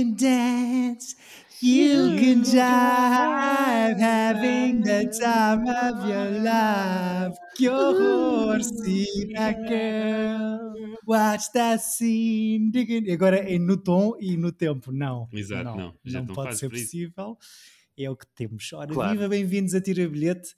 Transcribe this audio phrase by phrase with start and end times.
[0.00, 1.14] You can dance,
[1.60, 7.36] you can jive, having the time of your life.
[7.54, 10.96] Que horror, Cina Girl.
[11.06, 12.72] Watch that scene.
[13.12, 15.28] Agora é no tom e no tempo, não.
[15.34, 17.36] Exato, não, não, já não não pode ser possível.
[17.94, 18.72] É o que temos.
[18.72, 19.12] Ora, Claro.
[19.12, 20.54] viva, bem-vindos a Tira Bilhete,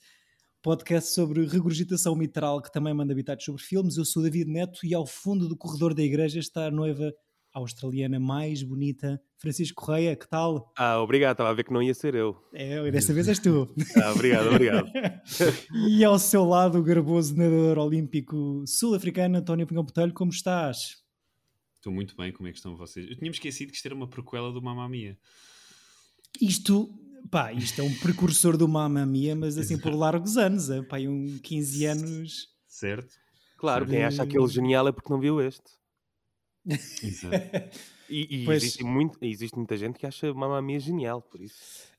[0.62, 3.96] podcast sobre regurgitação mitral que também manda habitados sobre filmes.
[3.96, 7.12] Eu sou David Neto e ao fundo do corredor da igreja está a noiva
[7.52, 10.16] australiana mais bonita, Francisco Correia.
[10.16, 10.72] Que tal?
[10.76, 12.36] Ah, obrigado, estava a ver que não ia ser eu.
[12.52, 13.72] É, desta vez és tu.
[14.02, 14.90] Ah, obrigado, obrigado.
[15.88, 20.12] e ao seu lado o garboso nadador olímpico sul-africano António Pinhão Botelho.
[20.12, 21.02] Como estás?
[21.76, 23.10] Estou muito bem, como é que estão vocês?
[23.10, 25.18] Eu tinha esquecido que isto era uma prequela do Mamma Mia.
[26.40, 26.88] Isto,
[27.30, 30.98] pá, isto é um precursor do Mamma Mia, mas assim por largos anos, é, pá,
[30.98, 32.48] um 15 anos.
[32.66, 33.14] Certo?
[33.58, 35.81] Claro, quem acha aquele genial é porque não viu este.
[36.66, 37.36] Exato.
[38.10, 38.62] E, e Pois.
[38.62, 41.54] existe, muito, existe muita gente que acha Mamma Mia genial, por isso.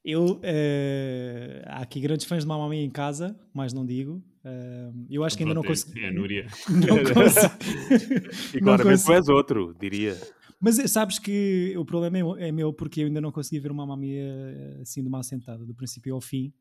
[0.06, 4.22] Eu, eh, há aqui grandes fãs de Mamma Mia em casa, mas não digo.
[4.46, 6.04] Eh, eu acho que ainda não Pronto, é- consegui.
[6.06, 6.46] É a Núria.
[6.70, 8.58] Não consegui.
[8.58, 9.14] E claramente tu consigo.
[9.14, 10.16] és outro, diria.
[10.60, 13.60] Mas eh, sabes que o problema é meu- é meu porque eu ainda não consegui
[13.60, 16.54] ver uma Mamma Mia eh, assim de uma assentada, do princípio ao fim.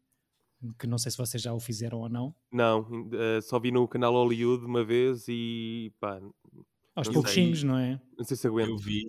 [0.78, 2.34] Que não sei se vocês já o fizeram ou não.
[2.50, 6.22] Não, eh, só vi no canal Hollywood uma vez e pá,
[6.95, 8.01] Aos pouquinhos, não é?
[8.17, 8.79] não sei se Eu aguento.
[8.79, 9.07] vi,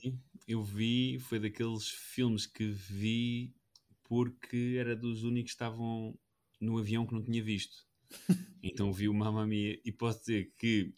[0.47, 3.55] eu vi, foi daqueles filmes que vi
[4.03, 6.17] porque era dos únicos que estavam
[6.61, 7.85] no avião que não tinha visto.
[8.63, 10.93] Então vi o Mamma Mia e posso dizer que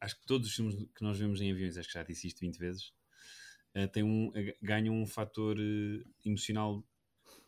[0.00, 2.40] acho que todos os filmes que nós vemos em aviões, acho que já disse isto
[2.40, 2.92] 20 vezes,
[3.74, 6.84] eh, tem um, eh, ganham um fator eh, emocional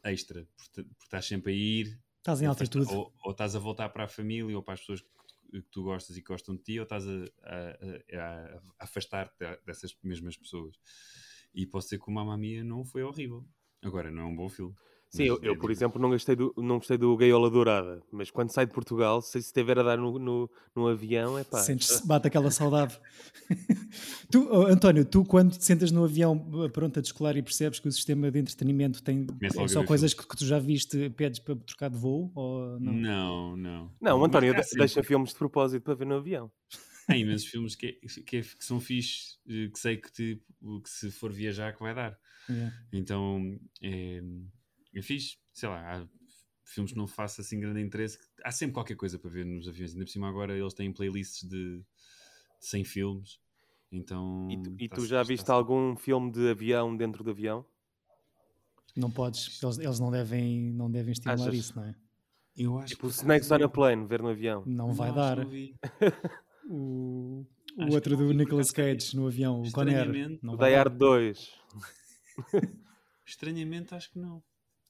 [0.04, 2.92] extra, porque, porque estás sempre a ir, Estás em altitude.
[2.92, 5.08] ou, ou estás a voltar para a família ou para as pessoas que
[5.62, 9.34] que tu gostas e que gostam de ti, ou estás a, a- a- a afastar-te
[9.64, 10.76] dessas mesmas pessoas.
[11.54, 13.46] E posso dizer que o Mamma Mia não foi horrível.
[13.82, 14.74] Agora, não é um bom filme.
[15.14, 18.02] Sim, eu, Mas é eu, por exemplo, não gostei, do, não gostei do Gaiola Dourada,
[18.10, 21.58] mas quando sai de Portugal, se estiver a dar no, no, no avião, é pá.
[21.58, 22.98] Sentes, bate aquela saudade.
[24.28, 27.78] tu, oh, António, tu quando te sentas no avião eh, pronto a descolar e percebes
[27.78, 31.38] que o sistema de entretenimento tem é só coisas que, que tu já viste, pedes
[31.38, 32.92] para trocar de voo ou não?
[32.92, 33.92] Não, não.
[34.00, 36.50] Não, António há de- sempre- deixa filmes de propósito para ver no avião.
[37.06, 37.92] Há imensos filmes que,
[38.26, 41.94] que, que são fixes, eh, que sei que, tipo, que se for viajar que vai
[41.94, 42.18] dar.
[42.48, 42.74] Yeah.
[42.92, 44.22] Então é,
[44.94, 45.36] é fixe.
[45.52, 46.08] Sei lá, há
[46.64, 48.18] filmes que não faço assim grande interesse.
[48.44, 49.92] Há sempre qualquer coisa para ver nos aviões.
[49.92, 51.82] Ainda por cima agora eles têm playlists de
[52.60, 53.38] 100 filmes.
[53.92, 54.48] Então.
[54.50, 57.64] E tu, e tu já viste algum filme de avião dentro do avião?
[58.96, 61.54] Não podes, eles, eles não, devem, não devem estimular Achas?
[61.54, 61.94] isso, não é?
[62.56, 64.62] Eu acho Tipo, que- Snakes on a Plane, ver no avião.
[64.64, 65.36] Não vai Não, dar.
[65.38, 65.74] não vi.
[66.66, 67.44] O,
[67.76, 68.70] o outro do Nicolas.
[68.70, 70.08] Cage no avião, o Conner.
[70.42, 70.78] O vai dar.
[70.86, 71.50] Hard 2.
[73.26, 74.42] Estranhamente, acho que não.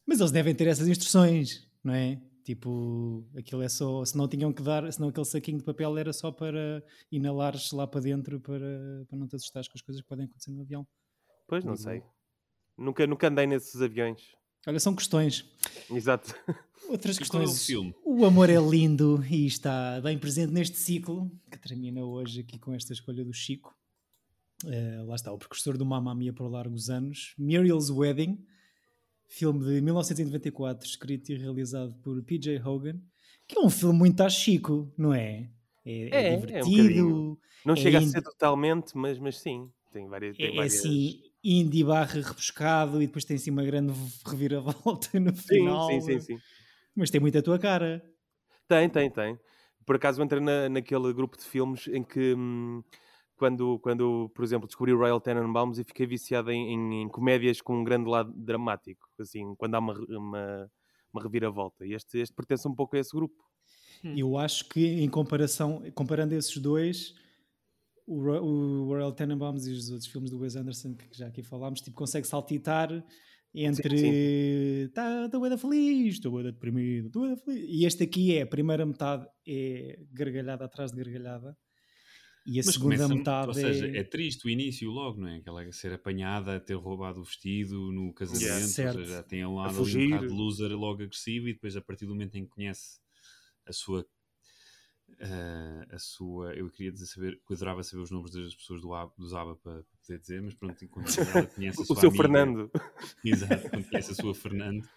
[0.07, 2.21] Mas eles devem ter essas instruções, não é?
[2.45, 4.05] Tipo, aquilo é só.
[4.05, 7.87] Se não tinham que dar, senão aquele saquinho de papel era só para inalares lá
[7.87, 10.87] para dentro para, para não te assustares com as coisas que podem acontecer no avião.
[11.49, 11.77] Pois, não Uhum.
[11.79, 12.03] sei.
[12.77, 14.21] Nunca, nunca andei nesses aviões.
[14.67, 15.45] Olha, são questões.
[15.91, 16.35] Exato.
[16.89, 17.67] Outras E qual é o questões.
[17.67, 17.95] filme?
[18.05, 22.75] O amor é lindo e está bem presente neste ciclo que termina hoje aqui com
[22.75, 23.75] esta escolha do Chico.
[24.67, 27.35] Eh, lá está, o precursor do Mamma Mia por largos anos.
[27.39, 28.39] Muriel's Wedding,
[29.37, 32.61] filme de 1994, escrito e realizado por P.J.
[32.61, 33.01] Hogan,
[33.49, 35.51] que é um filme muito a Chico, não é?
[35.85, 37.39] É, é É, é um divertido, bocadinho.
[37.65, 39.71] Não É chega a ser totalmente, mas, mas sim.
[39.93, 40.37] Tem várias.
[40.37, 40.75] Tem é, é várias...
[40.79, 43.93] assim, indie barra rebuscado e depois tem assim uma grande
[44.25, 45.91] reviravolta no Sim, final.
[45.91, 46.39] sim, sim, sim.
[46.95, 48.03] Mas tem muito a tua cara.
[48.69, 49.39] Tem, tem, tem.
[49.85, 52.83] Por acaso entrei na, naquele grupo de filmes em que, hum,
[53.45, 57.61] quando, quando, por exemplo, descobri o Royal Tenenbaums e fiquei viciado em, em- em comédias
[57.61, 60.71] com um grande lado dramático, assim, quando há uma, uma,
[61.13, 61.85] uma reviravolta.
[61.87, 63.35] E este, este pertence um pouco a esse grupo.
[64.17, 67.15] Eu acho que em comparação, comparando esses dois,
[68.07, 71.83] o, o Royal Tenenbaums e os outros filmes do Wes Anderson que já aqui falámos,
[71.83, 72.89] tipo, consegue saltitar
[73.55, 77.65] entre tá, estou bué feliz, estou bué deprimido, estou bué feliz.
[77.69, 81.57] E este aqui é, a primeira metade é gargalhada atrás de gargalhada
[82.47, 83.99] e a Mas segunda metade Ou seja, é...
[83.99, 85.37] é triste o início logo, não é?
[85.37, 88.45] Aquela ser apanhada, ter roubado o vestido no casamento,
[88.79, 88.99] Yeah.
[88.99, 91.81] ou seja, tem um lado ali um bocado de loser logo agressivo e depois a
[91.81, 92.99] partir do momento em que conhece
[93.67, 94.07] a sua
[95.19, 98.93] eh, a sua, eu queria dizer saber, eu adorava saber os nomes das pessoas do
[98.95, 102.11] ABA, dos ABA para, poder dizer, mas pronto, enquanto ela conhece a O sua seu
[102.11, 102.71] amiga, Fernando.
[103.25, 104.89] exato, quando conhece a sua Fernando,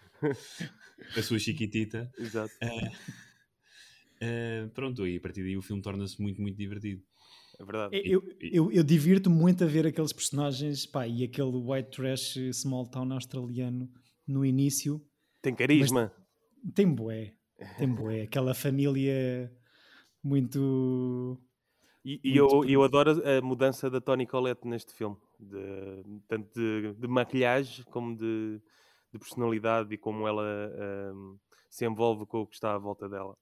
[1.16, 2.54] a sua Chiquitita, Exato.
[2.60, 2.90] eh,
[4.20, 7.02] eh, pronto, e a partir daí o filme torna-se muito, muito divertido.
[7.58, 8.02] É verdade.
[8.04, 12.86] Eu, eu, eu divirto muito a ver aqueles personagens, pá, e aquele white trash small
[12.86, 13.90] town australiano
[14.26, 15.04] no início.
[15.42, 16.12] Tem carisma.
[16.74, 17.34] Tem bué,
[17.76, 18.22] tem bué.
[18.28, 19.52] Aquela família
[20.22, 21.40] muito...
[22.04, 25.16] E, e eu, eu adoro a mudança da Toni Collette neste filme.
[25.38, 28.60] De, tanto de, de maquilhagem como de,
[29.12, 30.44] de personalidade e como ela
[31.12, 31.36] um,
[31.68, 33.36] se envolve com o que está à volta dela.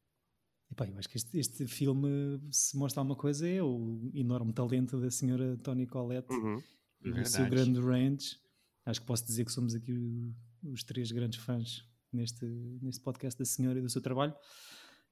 [0.70, 5.00] Epá, eu acho que este, este, filme, se mostra alguma coisa, é o enorme talento
[5.00, 6.60] da senhora Toni Collette uhum.
[7.04, 8.36] e o seu grande range.
[8.84, 10.34] Acho que posso dizer que somos aqui o,
[10.72, 12.44] os três grandes fãs neste,
[12.82, 14.34] neste podcast da senhora e do seu trabalho.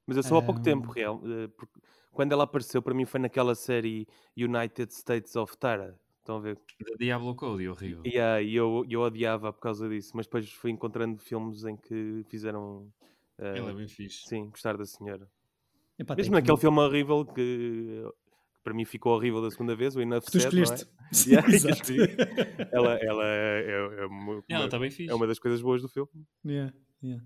[0.06, 1.20] Mas eu sou há pouco tempo, real.
[1.24, 1.80] Eh, porque
[2.12, 5.98] quando ela apareceu, para mim foi naquela série United States of Tara.
[6.18, 6.58] Estão a ver?
[6.80, 8.02] Da Diablo Cody, horrível.
[8.04, 12.24] E yeah, eu, eu odiava por causa disso, mas depois fui encontrando filmes em que
[12.28, 12.90] fizeram.
[13.38, 14.26] Uh, Ela é bem fixe.
[14.28, 15.28] Sim, gostar da senhora.
[15.98, 18.04] Epá, Mesmo naquele filme horrível que, que,
[18.62, 20.86] para mim ficou horrível da segunda vez, o Enough que tu escolheste.
[21.14, 21.30] É?
[21.30, 21.46] Yeah,
[22.72, 25.08] ela, ela é, é, é, uma, ela tá bem fixe.
[25.08, 26.10] é uma das coisas boas do filme.
[26.44, 27.24] Yeah, yeah.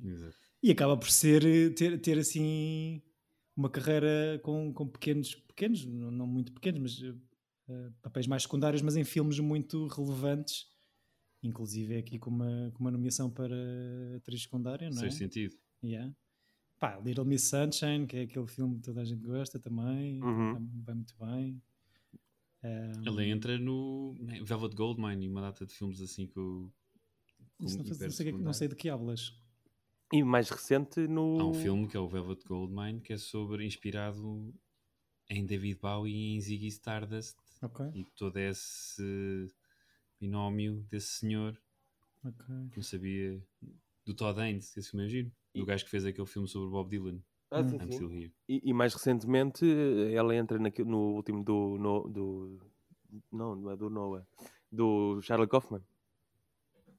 [0.62, 3.00] E acaba por ser ter, ter assim
[3.56, 8.82] uma carreira com, com pequenos, pequenos, não, não muito pequenos, mas uh, papéis mais secundários,
[8.82, 10.67] mas em filmes muito relevantes,
[11.43, 13.56] inclusive aqui com uma, com uma nomeação para
[14.17, 15.00] atriz secundária, não é?
[15.00, 15.56] Faz sentido.
[15.82, 16.12] Yeah.
[16.79, 20.83] Pá, Little Miss Sunshine, que é aquele filme que toda a gente gosta também, uhum.
[20.85, 21.61] vai muito bem.
[22.63, 26.73] Um, Ela entra no Velvet Goldmine e uma data de filmes assim que eu.
[27.59, 29.33] Não, não, sei, não sei de que hablas.
[30.13, 31.41] E mais recente no.
[31.41, 34.55] Há um filme que é o Velvet Goldmine que é sobre inspirado
[35.29, 37.37] em David Bowie e em Ziggy Stardust.
[37.61, 37.91] Okay.
[37.95, 39.53] E todo esse
[40.21, 41.61] binómio desse senhor.
[42.25, 42.69] Okay.
[42.71, 43.43] Que não sabia.
[44.05, 45.33] Do Todd Haynes, esse filme é giro.
[45.55, 47.21] Do gajo que fez aquele filme sobre Bob Dylan.
[47.50, 48.33] Ah, sim, I'm sim.
[48.49, 49.65] E, e, mais recentemente
[50.12, 52.61] ela entra naquilo, no último do, no, do.
[53.33, 54.27] Não, não é do Noah.
[54.71, 55.83] Do Charlie Kaufman.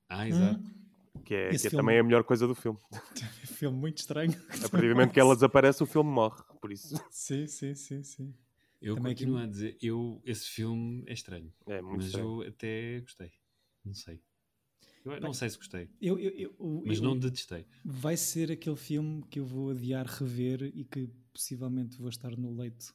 [0.10, 0.60] Ah, exato.
[0.60, 0.80] Hum.
[1.24, 2.80] Que é, que é também a melhor coisa do filme.
[3.46, 4.34] filme muito estranho.
[4.66, 6.42] A partir do momento que ela desaparece, o filme morre.
[6.60, 6.96] Por isso.
[7.12, 8.34] Sim, sim, sim, sim.
[8.81, 9.46] Eu também continuo aqui...
[9.46, 11.54] a dizer, eu, esse filme é estranho.
[11.68, 12.44] É muito mas estranho.
[12.44, 13.31] eu até gostei.
[13.84, 14.22] Não sei.
[15.06, 15.90] Eu não sei se gostei.
[16.01, 17.66] Eu, eu, eu, mas não detestei.
[17.84, 22.56] Vai ser aquele filme que eu vou adiar rever e que possivelmente vou estar no
[22.56, 22.94] leito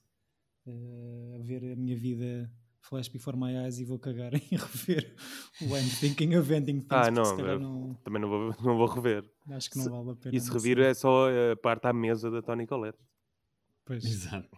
[0.67, 5.15] uh, a ver a minha vida flash before my eyes e vou cagar em rever
[5.63, 6.89] o I'm Thinking of Ending Things.
[6.91, 9.25] Ah, não, não, também não vou, não vou rever.
[9.51, 10.37] Acho que não se, vale a pena.
[10.37, 12.99] E se revir é só a parte à mesa da Tony Colette.
[13.85, 14.05] Pois.
[14.05, 14.57] Exato.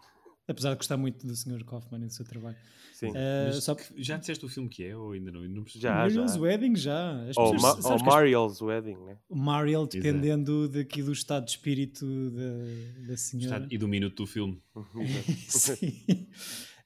[0.49, 1.65] Apesar de gostar muito do Sr.
[1.65, 2.57] Kaufman e do seu trabalho.
[2.93, 3.11] Sim.
[3.11, 3.77] Uh, só...
[3.97, 5.41] Já disseste o filme que é ou ainda não?
[5.41, 6.41] Ainda não já, Mariel's já.
[6.41, 7.29] Wedding, já.
[7.29, 9.19] As ou pessoas, Ma ou Mariel's Wedding, né?
[9.29, 10.79] O Mariel, dependendo Exato.
[10.79, 13.57] daqui do estado de espírito da, da senhora.
[13.57, 14.63] Estado, e do minuto do filme.
[15.49, 16.03] Sim.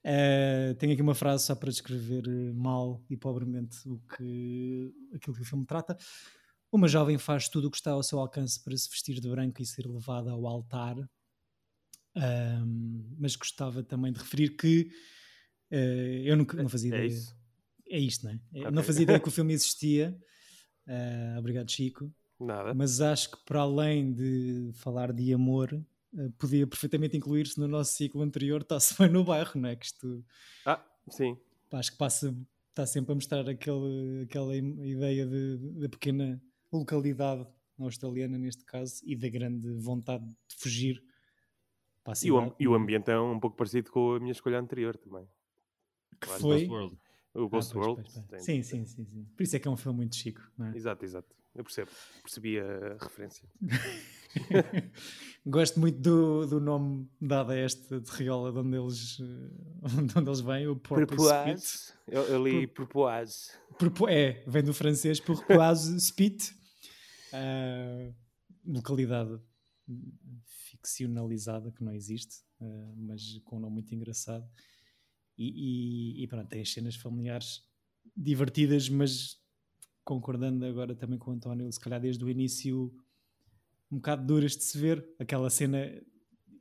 [0.00, 2.24] Uh, tenho aqui uma frase só para descrever
[2.54, 5.96] mal e pobremente o que, aquilo que o filme trata.
[6.72, 9.60] Uma jovem faz tudo o que está ao seu alcance para se vestir de branco
[9.60, 10.96] e ser levada ao altar
[12.16, 14.90] um, mas gostava também de referir que
[15.70, 17.08] uh, eu não, não fazia é, ideia.
[17.08, 17.36] É, isso.
[17.88, 18.40] é isto, não é?
[18.50, 18.70] Okay.
[18.70, 20.16] Não fazia ideia que o filme existia.
[20.86, 22.12] Uh, obrigado, Chico.
[22.38, 22.74] Nada.
[22.74, 25.72] Mas acho que para além de falar de amor,
[26.14, 29.76] uh, podia perfeitamente incluir-se no nosso ciclo anterior, está-se bem no bairro, não é?
[29.76, 30.24] Que isto.
[30.66, 31.36] Ah, sim.
[31.72, 32.36] Acho que passa,
[32.70, 37.46] está sempre a mostrar aquele, aquela ideia da pequena localidade
[37.78, 41.00] australiana, neste caso, e da grande vontade de fugir
[42.22, 45.26] e o, e o, ambiente é um pouco parecido com a minha escolha anterior também.
[46.20, 46.66] Que foi?
[46.66, 46.98] Ghost World.
[47.34, 48.02] O Ghost ah, pois, World.
[48.02, 48.44] Pois, pois.
[48.44, 49.24] Sim, sim, sim, sim.
[49.36, 50.42] Por isso é que é um filme muito chico.
[50.60, 50.76] É?
[50.76, 51.28] Exato, exato.
[51.54, 51.90] Eu percebo.
[52.22, 53.48] Percebi a referência.
[55.44, 59.16] Gosto muito do, do nome dado a esta de Riola, de onde eles,
[60.06, 63.50] de onde eles vêm, o Porpoise Eu, eu li Porpoise.
[64.08, 66.54] É, vem do francês Porpoise Spit.
[67.32, 68.14] Uh,
[68.66, 69.40] localidade
[70.82, 74.48] ficcionalizada, que não existe, uh, mas com um nome muito engraçado.
[75.36, 77.62] E, e, e, pronto, tem as cenas familiares
[78.16, 79.38] divertidas, mas
[80.04, 82.92] concordando agora também com o António, se calhar desde o início
[83.90, 85.06] um bocado duras de se ver.
[85.18, 85.90] Aquela cena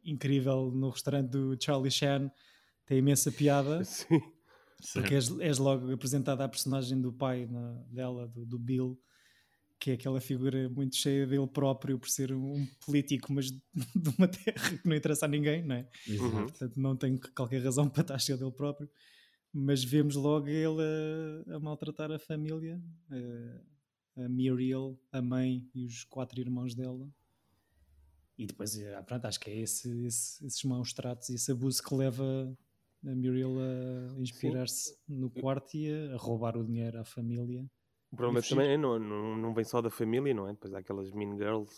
[0.04, 2.32] incrível no restaurante do Charlie Chan
[2.86, 3.84] tem imensa piada.
[3.84, 4.22] Sim.
[4.94, 8.98] Porque és, és, logo apresentada à personagem do pai na, dela, do, do Bill,
[9.80, 13.62] que é aquela figura muito cheia dele próprio por ser um político, mas de
[14.18, 15.90] uma terra que não interessa a ninguém, não é?
[16.10, 16.48] Uhum.
[16.48, 18.90] Portanto, não tem qualquer razão para estar cheio dele próprio.
[19.54, 20.82] Mas vemos logo ele
[21.48, 27.10] a, a maltratar a família, a, a, Muriel, a mãe e os quatro irmãos dela.
[28.38, 31.82] E depois, eh, pronto, acho que é esse, esse, esses maus tratos e esse abuso
[31.82, 32.56] que leva
[33.06, 37.66] a Muriel a inspirar-se no quarto e a, a roubar o dinheiro à família.
[38.12, 40.52] O problema também é, não, não, não vem só da família, não é?
[40.52, 41.74] Depois há aquelas Mean Girls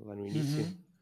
[0.00, 0.64] lá no início.
[0.64, 0.84] Uhum.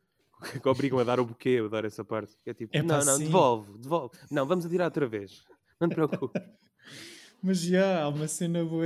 [0.61, 2.37] Que obrigam a dar o buquê, eu adoro essa parte.
[2.45, 4.19] É tipo, Epá, não, não, devolve, devolve.
[4.29, 5.45] Não, vamos atirar outra vez.
[5.81, 6.43] Não te preocupes.
[7.41, 8.85] Mas já, há uma cena boa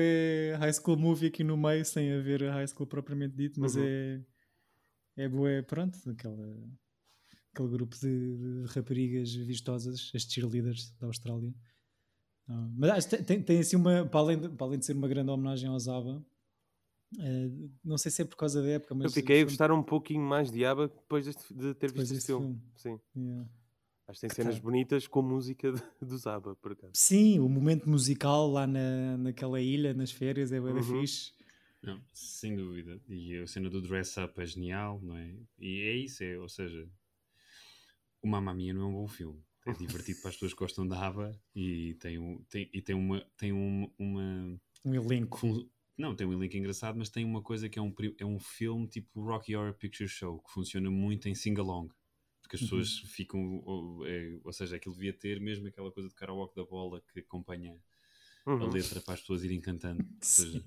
[0.58, 3.82] High School Movie aqui no meio, sem haver a High School propriamente dito, mas Uhum.
[3.85, 4.20] é,
[5.16, 6.46] é boa, pronto, aquela,
[7.54, 11.54] aquele grupo de, de raparigas vistosas, as cheerleaders da Austrália.
[12.48, 15.08] Mas acho que tem, tem, assim uma, para além, de, para além de ser uma
[15.08, 16.24] grande homenagem ao Zaba,
[17.18, 17.50] eh,
[17.84, 20.22] não sei se é por causa da época, mas eu fiquei a gostar um pouquinho
[20.22, 22.46] mais de ABBA depois deste- de ter depois visto este filme.
[22.46, 22.62] filme.
[22.76, 23.00] Sim.
[23.20, 23.48] Yeah.
[24.08, 24.62] Acho que tem Que cenas tá.
[24.62, 26.92] bonitas com música de, dos ABBA, por acaso.
[26.94, 31.00] Sim, o momento musical lá na, naquela ilha, nas férias, é bem da Uhum.
[31.00, 31.32] fixe.
[31.82, 33.00] Não, sem dúvida.
[33.08, 35.34] E a cena do dress up é genial, não é?
[35.58, 36.88] E é isso, é, ou seja,
[38.22, 39.40] o Mamma Mia não é um bom filme.
[39.66, 42.94] É divertido para as pessoas que gostam da ABBA e tem, um, tem, e tem,
[42.94, 45.40] uma, tem um, uma Um elenco.
[45.40, 45.68] fun-
[45.99, 48.87] Não, tem um elenco engraçado, mas tem uma coisa que é um, é um filme
[48.88, 51.90] tipo Rocky Horror Picture Show, que funciona muito em sing-along.
[52.42, 56.14] Porque as pessoas ficam, ou, é, ou seja, aquilo devia ter mesmo aquela coisa de
[56.14, 57.80] karaoke da bola que acompanha
[58.58, 58.66] a Uhum.
[58.66, 60.02] letra para as pessoas irem cantando.
[60.20, 60.64] Ou seja,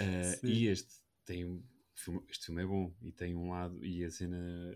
[0.00, 0.46] Uh, Sim.
[0.46, 1.62] e este tem um
[2.30, 4.74] este filme é bom e tem um lado e a cena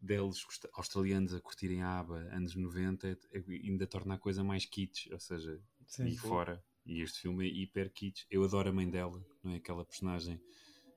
[0.00, 4.64] deles australianos a curtirem a aba anos 90 é- é- ainda torna a coisa mais
[4.64, 6.06] kitsch, ou seja, Sim.
[6.06, 6.62] e fora.
[6.86, 8.24] E este filme é hiper kitsch.
[8.30, 10.40] Eu adoro a mãe dela, não é aquela personagem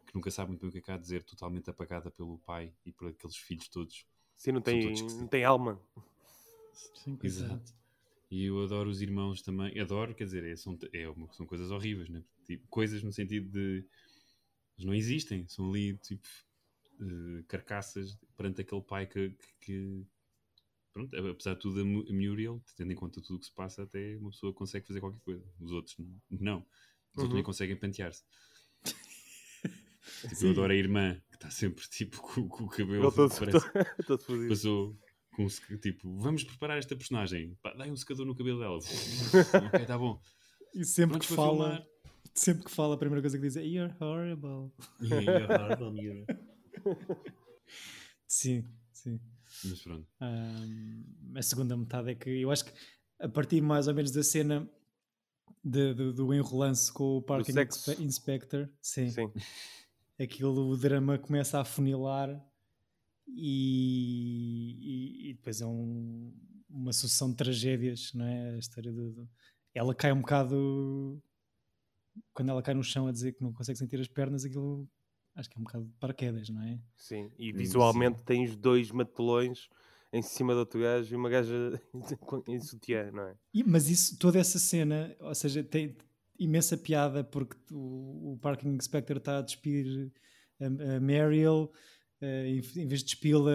[0.08, 2.38] que nunca sabe muito bem o que é que há a dizer, totalmente apagada pelo
[2.40, 4.06] pai e por aqueles filhos todos.
[4.38, 5.82] Sim, não tem, todos não tem alma.
[6.96, 7.18] Sim.
[7.22, 7.74] Exato.
[8.32, 9.78] E eu adoro os irmãos também.
[9.80, 12.24] Adoro, quer dizer, é- são, é uma- são coisas horríveis, né?
[12.46, 13.86] Tipo, coisas no sentido de.
[14.76, 16.28] Eles não existem, são ali tipo
[17.02, 20.06] eh, carcaças perante aquele pai que, que- que-
[20.94, 23.54] Pronto, apesar de tudo, a Mu- a Muriel, tendo em conta tudo o que se
[23.56, 25.44] passa, até uma pessoa consegue fazer qualquer coisa.
[25.60, 25.96] Os outros
[26.30, 26.60] não.
[26.60, 27.34] Os outros Uhum.
[27.34, 28.24] nem conseguem pentear-se.
[30.30, 33.12] Tipo, eu adoro a irmã, que está sempre tipo com, com o cabelo.
[33.12, 33.60] Todo, parece-
[34.26, 34.50] fodido.
[34.50, 34.98] passou
[35.36, 35.48] com
[35.82, 38.78] tipo, vamos preparar esta personagem, Pá, dai um secador no cabelo dela.
[39.74, 40.22] ok, tá bom.
[40.76, 41.88] E sempre Prontos que fala, filmar.
[42.36, 44.72] sempre que fala, a primeira coisa que diz é You're horrible.
[48.28, 49.20] Sim, sim.
[49.66, 50.08] Mas pronto.
[50.20, 51.04] Ahm,
[51.36, 52.72] a segunda metade é que eu acho que
[53.20, 54.68] a partir mais ou menos da cena
[55.64, 57.52] de- do- do enrolance com o Parking
[58.00, 59.32] Inspector, sim, Sim.
[60.20, 62.30] aquilo, o drama começa a funilar
[63.28, 66.34] e, e- e depois é um-
[66.70, 68.56] uma sucessão de tragédias, não é?
[68.56, 69.30] A história do, do-
[69.74, 71.22] Ela cai um bocado.
[72.34, 74.90] Quando ela cai no chão a dizer que não consegue sentir as pernas, aquilo
[75.36, 76.80] acho que é um bocado de paraquedas, não é?
[76.96, 77.32] Sim.
[77.38, 79.68] E visualmente tens dois matelões
[80.12, 81.82] em cima do outro gajo e uma gaja
[82.48, 83.36] em sutiã, não é?
[83.54, 85.96] E- mas isso, toda essa cena, ou seja, tem
[86.40, 90.12] imensa piada porque o, o Parking Inspector está a despir
[90.62, 91.72] a, a Mariel,
[92.22, 93.52] eh, em, em vez de despila,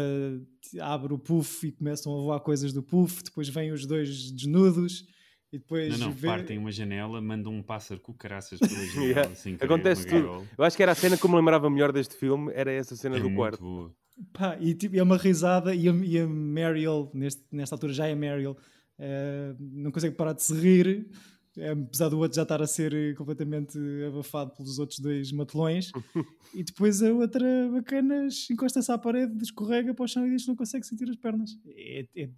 [0.80, 5.06] abre o puff e começam a voar coisas do puff, depois vêm os dois desnudos
[5.52, 9.04] e depois Não, não, vê- partem uma janela, mandam um pássaro com caraças pela janela.
[9.06, 9.34] Yeah.
[9.34, 10.48] querer, Acontece uma tudo.
[10.58, 12.94] Eu acho que era a cena que eu me lembrava melhor deste filme, era essa
[12.96, 13.62] cena É do muito quarto.
[13.62, 13.94] boa.
[14.32, 18.06] Pá, e tipo, é uma risada e a, e a Mariel, neste, nesta altura já
[18.08, 18.56] é Mariel,
[18.98, 21.08] eh, não consegue parar de se rir,
[21.56, 23.78] eh, apesar do outro já estar a ser completamente
[24.08, 25.92] abafado pelos outros dois matelões.
[26.52, 30.48] e depois a outra bacana encosta-se à parede, escorrega para o chão e diz que
[30.48, 31.50] não consegue sentir as pernas.
[31.76, 32.28] É, é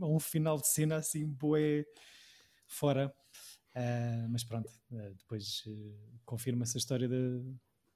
[0.00, 1.84] um final de cena assim, boé
[2.68, 3.14] fora.
[3.74, 7.16] Ah, mas pronto, eh, depois eh, confirma-se a história da,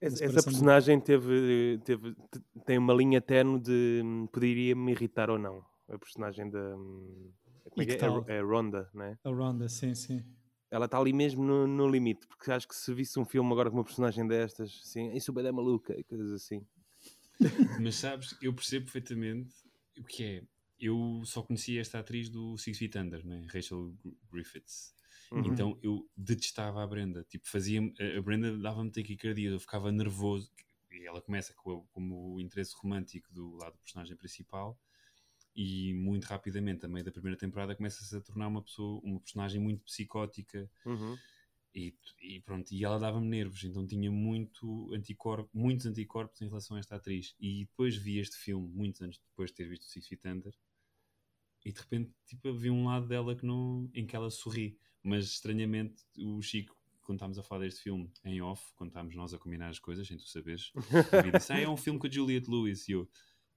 [0.00, 5.30] Essa, do- personagem teve, teve, te- tem uma linha tenue de hum, poderia me irritar
[5.30, 5.64] ou não.
[5.88, 6.76] A personagem da.
[6.76, 7.32] hum,
[7.70, 7.96] Como E é que é?
[7.96, 8.26] tal?
[8.26, 9.16] É Ronda, né?
[9.24, 10.24] A Ronda, sim, sim.
[10.72, 13.70] Ela está ali mesmo no, no limite, porque acho que se visse um filme agora
[13.70, 16.66] com uma personagem destas, assim, isso é maluca e coisas assim.
[17.76, 19.54] Mas sabes, eu percebo perfeitamente
[19.98, 20.42] o que é.
[20.84, 23.46] Eu só conhecia esta atriz do Six Feet Under, né?
[23.52, 24.92] Rachel Gr- Griffiths.
[25.30, 25.46] Uhum.
[25.46, 27.24] Então eu detestava a Brenda.
[27.28, 30.50] Tipo, fazia a a Brenda dava-me taquicardia, eu ficava nervoso.
[30.90, 34.76] E ela começa com o- como o interesse romântico do lado do personagem principal
[35.54, 39.60] e muito rapidamente, a meio da primeira temporada, começa-se a tornar uma pessoa, uma personagem
[39.60, 41.16] muito psicótica Uhum.
[41.74, 46.76] e, e pronto, e ela dava-me nervos, então tinha muito anticorpo, muitos anticorpos em relação
[46.76, 47.34] a esta atriz.
[47.38, 50.54] E depois vi este filme, muitos anos depois de ter visto Six Feet Under,
[51.64, 54.78] e de repente tipo, vi um lado dela que não, em que ela sorri.
[55.02, 59.34] Mas estranhamente, o Chico, quando estávamos a falar deste filme em off, quando estávamos nós
[59.34, 60.72] a combinar as coisas, sem tu saberes,
[61.34, 62.88] disse: Ah, é um filme com a Juliette Lewis.
[62.88, 63.08] E eu: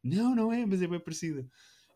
[0.03, 1.47] Não, não é, mas é bem parecida.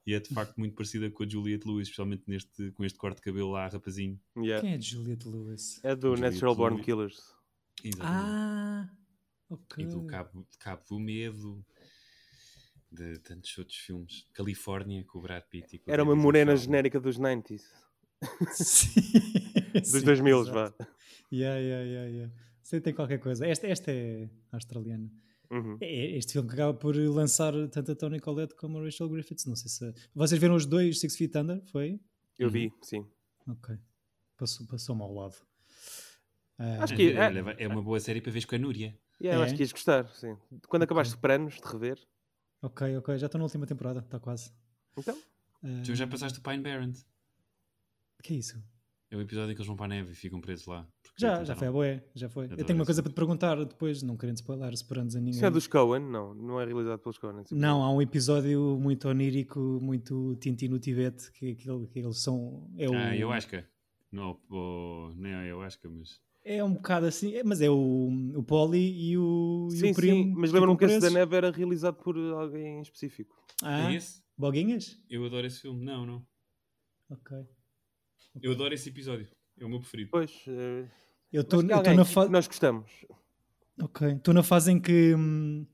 [0.05, 3.17] E é de facto muito parecida com a Juliette Lewis, especialmente neste, com este corte
[3.17, 4.19] de cabelo lá, rapazinho.
[4.37, 4.61] Yeah.
[4.61, 5.83] Quem é Juliette Lewis?
[5.83, 6.85] É do Juliette Natural Born Lewis.
[6.85, 7.35] Killers.
[7.83, 8.03] Exatamente.
[8.03, 8.89] Ah,
[9.49, 9.83] ok.
[9.83, 11.65] E do Cabo, Cabo do Medo,
[12.91, 14.25] de tantos outros filmes.
[14.33, 15.75] Califórnia, com o Brad Pitt.
[15.77, 17.61] E Era uma morena genérica dos 90s.
[18.51, 18.89] Sim.
[19.73, 20.53] Dos Sim, 2000, exato.
[20.53, 20.87] vá.
[21.31, 22.33] Yeah, yeah, yeah, yeah.
[22.63, 23.45] Sei tem qualquer coisa.
[23.45, 25.09] Esta, esta é australiana.
[25.51, 25.77] Uhum.
[25.79, 29.45] É este filme que acaba por lançar tanto a Tony Collette como a Rachel Griffiths.
[29.45, 29.93] Não sei se.
[30.13, 31.61] Vocês viram os dois Six Feet Under?
[31.71, 31.99] Foi?
[32.37, 33.05] Eu vi, sim.
[33.47, 33.75] Ok.
[34.37, 35.35] Passou- Passou-me ao lado.
[36.57, 38.97] Ah, Acho que- É, é uma boa série para ver com a Núria.
[39.21, 39.45] Yeah, eu É?
[39.45, 40.35] acho que ias gostar, sim.
[40.67, 41.99] Quando acabaste Sopranos, de rever.
[42.61, 43.17] Ok, ok.
[43.17, 43.99] Já estou na última temporada.
[43.99, 44.51] Está quase.
[44.97, 45.17] Então,
[45.63, 46.97] Ah, Tu já passaste o Pine Barrent.
[48.23, 48.61] que é isso?
[49.11, 50.87] É o episódio em que eles vão para a neve e ficam presos lá.
[51.17, 52.03] Já, já foi a boé.
[52.13, 52.45] Já foi.
[52.45, 55.31] Eu tenho uma coisa para te perguntar depois, não querendo spoiler, separando a ninguém.
[55.31, 55.99] isso é dos Coen?
[56.03, 57.39] Não, não é realizado pelos Coen.
[57.39, 62.19] é Não, há um episódio muito onírico, muito Tintin no Tibete, que, que, que eles
[62.21, 62.69] são.
[62.77, 63.63] É o, Ah, eu acho que.
[64.11, 66.19] Não, o- não eu acho que, mas.
[66.43, 69.95] É um bocado assim, é, mas é o, o Poli e o, e Sim, o
[69.95, 70.23] primo.
[70.23, 73.35] sim, mas lembro-me que esse da neve era realizado por alguém em específico.
[73.61, 74.23] Ah, É esse?
[74.37, 74.97] Boguinhas?
[75.09, 75.83] Eu adoro esse filme.
[75.83, 76.25] Não, não.
[77.09, 77.37] Ok.
[78.41, 79.27] Eu adoro esse episódio.
[79.59, 80.09] É o meu preferido.
[80.11, 80.87] Pois, eh,
[81.31, 82.31] Eu estou na fase.
[82.31, 82.89] nós gostamos.
[83.81, 84.07] Ok.
[84.13, 85.67] Estou na fase em que hum,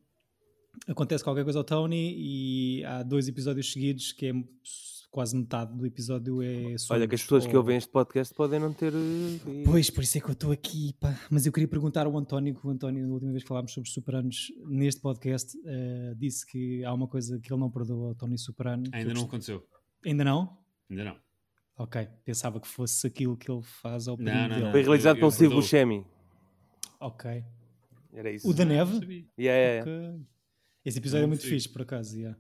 [0.88, 4.34] acontece qualquer coisa ao Tony e há dois episódios seguidos que é
[5.16, 8.34] quase metade do episódio é Olha, sonhos que as pessoas que ou- ouvem este podcast
[8.34, 8.92] podem não ter.
[8.94, 11.18] eh, Pois, por isso é que eu estou aqui, pá.
[11.32, 13.90] Mas eu queria perguntar ao António, que o António, na última vez que falámos sobre
[13.90, 18.38] Superanos neste podcast, eh, disse que há uma coisa que ele não perdoa ao Tony
[18.38, 18.84] Soprano.
[18.84, 19.66] que Ainda não aconteceu.
[20.06, 20.58] Ainda não?
[20.90, 21.18] Ainda não.
[21.78, 24.62] Ok, pensava que fosse aquilo que ele faz ao Não, primo não, dele.
[24.64, 24.72] não.
[24.72, 25.56] Foi realizado pelo perdoo.
[25.56, 26.06] Buscemi.
[27.00, 27.44] Ok.
[28.14, 28.50] Era isso.
[28.50, 28.94] O da neve?
[29.40, 30.12] Yeah, yeah, yeah.
[30.16, 30.26] Ok.
[30.84, 31.52] Esse episódio é Não muito sei.
[31.52, 32.18] fixe, por acaso.
[32.18, 32.38] yeah.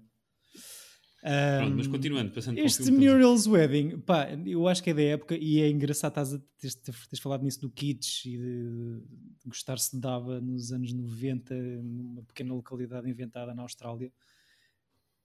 [1.25, 2.91] Pronto, mas continuando, passando para o Este.
[2.91, 6.75] Muriel's Wedding, pá, eu acho que é da época e é engraçado estás a teres,
[6.75, 12.21] teres falado nisso do kitsch e de, de gostar-se de dava nos anos 90 numa
[12.21, 14.13] pequena localidade inventada na Austrália.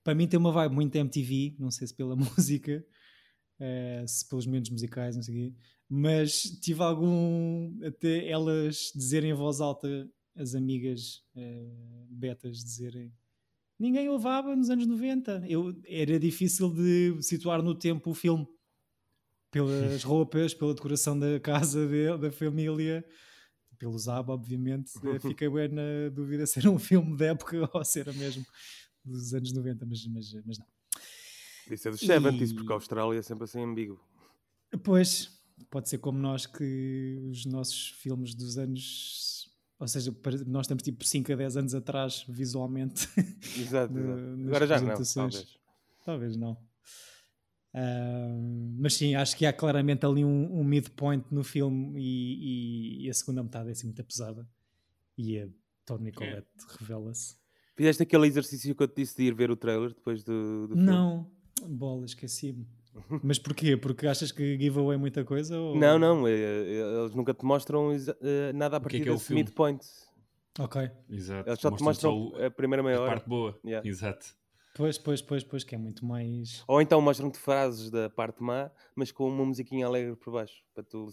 [0.03, 2.83] Para mim tem uma vibe muito MTV, não sei se pela música,
[3.59, 5.55] eh, se pelos momentos musicais, não sei o quê,
[5.87, 11.69] mas tive algum, até elas dizerem em voz alta, as amigas eh,
[12.09, 13.13] betas dizerem
[13.81, 15.43] ninguém ouvava nos anos 90.
[15.47, 18.47] Eu, era difícil de situar no tempo o filme.
[19.51, 23.03] Pelas roupas, pela decoração da casa dele, da família,
[23.77, 24.91] pelos ABBA, obviamente.
[25.03, 28.45] Eh, Fiquei bem na dúvida se era um filme da época ou se era mesmo
[29.03, 30.65] dos anos 90, mas, mas, mas não.
[31.69, 33.99] Isso é dos E- 70s, porque a Austrália é sempre assim ambíguo.
[34.83, 39.40] Pois, pode ser como nós que os nossos filmes dos anos.
[39.81, 40.15] Ou seja,
[40.45, 43.09] nós estamos tipo 5 a 10 anos atrás, visualmente.
[43.57, 43.91] Exato,
[44.45, 45.57] Agora já não, talvez.
[46.05, 46.55] Talvez não.
[47.73, 53.05] Ahm, mas sim, acho que há claramente ali um, um midpoint no filme e, e-
[53.05, 54.47] e a segunda metade é assim muito pesada.
[55.17, 55.47] E a
[55.85, 56.47] Tony Collette
[56.79, 57.35] revela-se.
[57.75, 60.75] Fizeste aquele exercício que eu te disse de ir ver o trailer depois do, do
[60.75, 60.91] filme?
[60.91, 61.31] Não,
[61.67, 62.67] bola, esqueci-me.
[63.23, 63.77] Mas porquê?
[63.77, 65.57] Porque achas que giveaway é muita coisa?
[65.57, 65.75] Ou...
[65.77, 69.09] Não, não, é- é- eles nunca te mostram eh, nada a que partir é que
[69.09, 69.85] é desse midpoint.
[70.59, 70.89] Ok.
[71.09, 71.49] Exato.
[71.49, 73.11] Eles só te Mostram mostram só o- a primeira meia a hora.
[73.11, 73.57] parte boa.
[73.65, 73.87] Yeah.
[73.87, 74.25] Exato.
[74.75, 76.63] Pois, pois, pois, pois, que é muito mais.
[76.67, 80.83] Ou então mostram-te frases da parte má, mas com uma musiquinha alegre por baixo, para
[80.83, 81.07] tu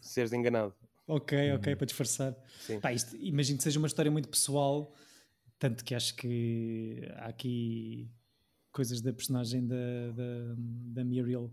[0.00, 0.74] seres enganado.
[1.06, 2.34] Ok, ok, para disfarçar.
[2.60, 2.80] Sim.
[2.80, 4.92] Pá, isto, imagino que seja uma história muito pessoal,
[5.58, 8.08] tanto que acho que há aqui
[8.72, 9.76] coisas da personagem da,
[10.14, 10.54] da,
[10.94, 11.52] da Muriel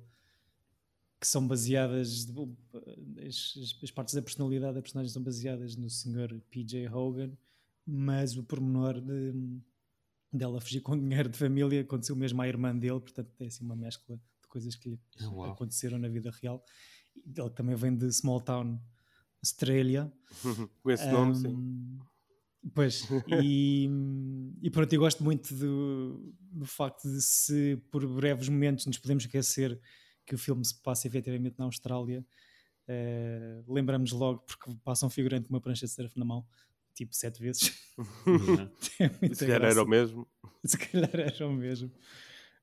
[1.19, 2.27] que são baseadas,
[3.27, 3.53] as,
[3.83, 6.39] as- partes da personalidade da personagem são baseadas no Sr.
[6.49, 6.87] P.J.
[6.87, 7.31] Hogan,
[7.85, 9.33] mas o pormenor de,
[10.31, 13.75] dela fugir com dinheiro de família aconteceu mesmo à irmã dele, portanto é assim uma
[13.75, 15.51] mescla de coisas que lhe uau.
[15.51, 16.63] aconteceram na vida real.
[17.17, 18.79] Ele também vem de Small Town,
[19.43, 20.09] Australia.
[20.81, 21.99] com esse nome, sim.
[22.73, 23.07] Pois,
[23.41, 23.89] e,
[24.61, 29.23] e pronto, eu gosto muito do, do facto de se por breves momentos nos podemos
[29.23, 29.79] esquecer
[30.25, 32.25] que o filme se passa efetivamente na Austrália,
[32.87, 36.45] eh, lembramos logo porque passa um figurante com uma prancha de surf na mão,
[36.93, 37.73] tipo sete vezes.
[38.99, 39.79] É se calhar graça.
[39.79, 40.27] era o mesmo.
[40.65, 41.91] Se calhar era o mesmo,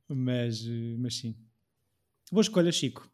[0.09, 1.35] mas, eh, mas sim.
[2.30, 3.11] Boa escolha, Chico.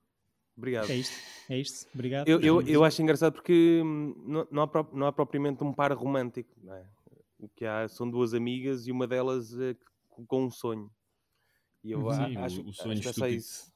[0.57, 0.91] Obrigado.
[0.91, 1.17] É isto,
[1.49, 1.89] é isto.
[1.95, 2.29] Obrigado.
[2.29, 5.93] Eu, eu, eu acho engraçado porque hum, não, não, há, não há propriamente um par
[5.93, 6.55] romântico.
[6.69, 6.87] é?
[7.39, 9.75] O que há são duas amigas e uma delas é
[10.09, 10.91] com- um sonho.
[11.83, 13.73] E eu Sim, o- acho, o, sonho acho que é isso.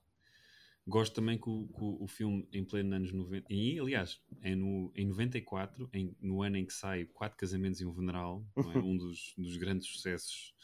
[0.86, 3.52] Gosto também que o, que o- filme em pleno anos 90.
[3.52, 7.84] E, aliás, é no, em 94, em, no ano em que sai Quatro Casamentos e
[7.86, 8.76] um Funeral, não é?
[8.78, 10.54] um dos, dos grandes sucessos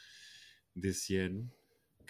[0.76, 1.50] desse ano,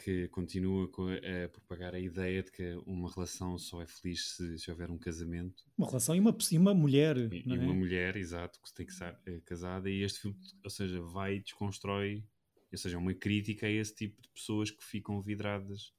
[0.02, 4.58] que continua co- a, propagar a ideia de que uma relação só é feliz se,
[4.58, 7.62] se houver um casamento Uma relação e uma, e uma mulher, e, não e é?
[7.62, 9.88] uma mulher, exato, que tem que estar eh, casada.
[9.90, 12.24] E este filme, ou seja, vai e desconstrói,
[12.72, 15.92] ou seja, é uma crítica a esse tipo de pessoas que ficam vidradas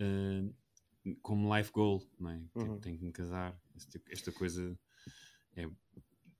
[0.00, 0.44] eh,
[1.22, 2.38] como life goal, não é?
[2.40, 2.80] Tipo, Uhum.
[2.80, 3.60] tenho que me casar.
[3.90, 4.78] Tipo- esta coisa
[5.56, 5.68] é.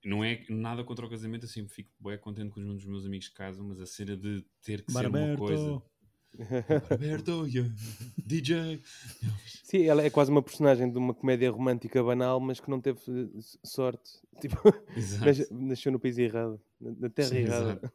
[0.04, 3.28] Não é nada contra o casamento, assim, fico bem contente quando um dos meus amigos
[3.30, 5.82] casam, mas a cena de ter que ser uma coisa.
[6.38, 7.70] Yeah,
[8.16, 8.82] DJ.
[9.62, 12.98] Sim, ela é quase uma personagem de uma comédia romântica banal, mas que não teve
[13.08, 14.20] eh, sorte.
[14.40, 14.56] Tipo,
[15.50, 17.72] nasceu no país errado, na, terra Sim, errada.
[17.72, 17.92] exato.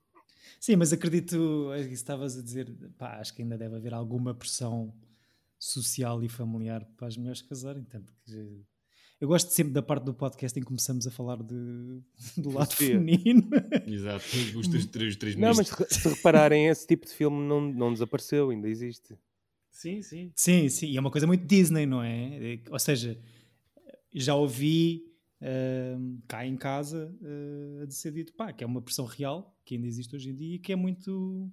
[0.59, 3.93] Sim, mas acredito, é isso que estavas a dizer, pá, acho que ainda deve haver
[3.93, 4.93] alguma pressão
[5.57, 8.61] social e familiar para as mulheres casarem, tanto que
[9.19, 12.01] eu gosto sempre da parte do podcast em que começamos a falar de,
[12.37, 12.95] do lado Filosofia.
[12.99, 13.49] feminino.
[13.87, 14.25] Exato.
[14.57, 17.61] Os três, três, três Não, mas se re- se repararem, esse tipo de filme não,
[17.61, 19.15] não desapareceu, ainda existe.
[19.71, 20.31] Sim, sim.
[20.35, 22.53] Sim, sim, e é uma coisa muito Disney, não é?
[22.55, 23.17] É, Ou seja,
[24.13, 25.05] já ouvi
[25.41, 29.75] ahm, cá em casa ah, a ser dito pá, que é uma pressão real que
[29.75, 31.49] ainda existe hoje em dia e que é muito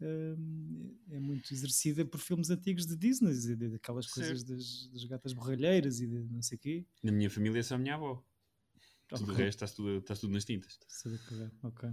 [0.00, 5.04] ahm, é muito exercida por filmes antigos de Disney, e de- daquelas coisas das, das
[5.04, 6.86] gatas borralheiras e de não sei o quê.
[7.02, 8.22] Na minha família é só a minha avó.
[9.08, 10.78] Tudo o resto está tudo, está tudo nas tintas.
[10.88, 11.88] Saber cagar, ok.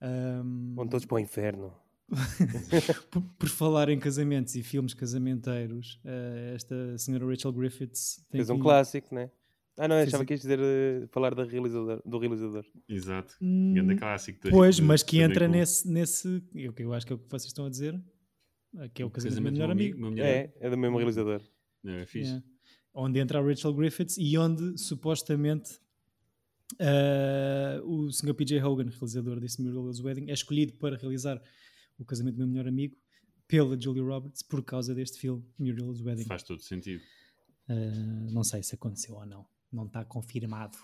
[0.00, 1.74] Ahm, Vão todos para o inferno.
[3.10, 8.50] por, por falar em casamentos e filmes casamenteiros, ah, esta senhora Rachel Griffiths tem Fez
[8.50, 9.30] um vindo- clássico, né?
[9.76, 12.64] Ah, não, eu achava que ias dizer eh, falar da realizador, do realizador.
[12.88, 13.34] Exato.
[13.42, 14.38] Hum, Grande clássico.
[14.50, 17.46] Pois, mas que entra nesse, nesse eu, que eu acho que é o que vocês
[17.46, 18.00] estão a dizer,
[18.76, 20.96] ah, que é o casamento do meu melhor do amigo, melhor É, é do mesmo
[20.96, 21.40] realizador.
[21.84, 22.00] amigo.
[22.02, 22.28] É fixe.
[22.28, 22.44] Yeah.
[22.94, 25.80] onde entra a Rachel Griffiths e onde supostamente
[26.80, 28.34] ah, o Sr.
[28.34, 31.42] PJ Hogan, realizador desse Muriel's Wedding, é escolhido para realizar
[31.98, 32.96] o casamento do meu melhor amigo
[33.46, 36.24] pela Julia Roberts por causa deste filme, Muriel's Wedding.
[36.24, 37.02] Faz todo sentido.
[37.68, 37.74] Ah,
[38.30, 40.78] não sei se aconteceu ou não, não está confirmado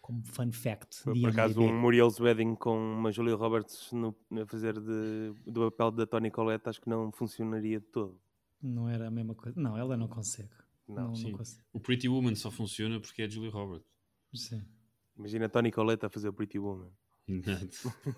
[0.00, 1.02] como fun fact.
[1.02, 5.32] Por, de por acaso, um Muriel's Wedding com uma Julia Roberts no, a fazer de,
[5.46, 8.20] do papel da Toni Collette, acho que não funcionaria de todo.
[8.62, 9.58] Não era a mesma coisa.
[9.58, 10.50] Não, ela não consegue.
[10.86, 11.32] Não, não, não sim.
[11.32, 11.62] consegue.
[11.72, 13.86] O Pretty Woman só funciona porque é Julie Roberts.
[14.34, 14.62] Sim.
[15.16, 16.90] Imagina a Toni Collette a fazer Pretty Woman.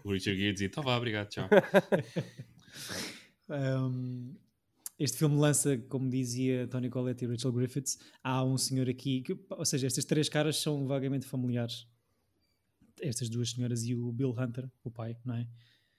[0.02, 1.48] O Richard Gere dizia: Então vá, obrigado, tchau.
[3.48, 4.34] Um,
[4.98, 9.38] este filme lança, como dizia Tony Collette e Rachel Griffiths, há um senhor aqui, que,
[9.50, 11.86] ou seja, estas três caras são vagamente familiares.
[13.00, 15.46] Estas duas senhoras e o Bill Hunter, o pai, não é?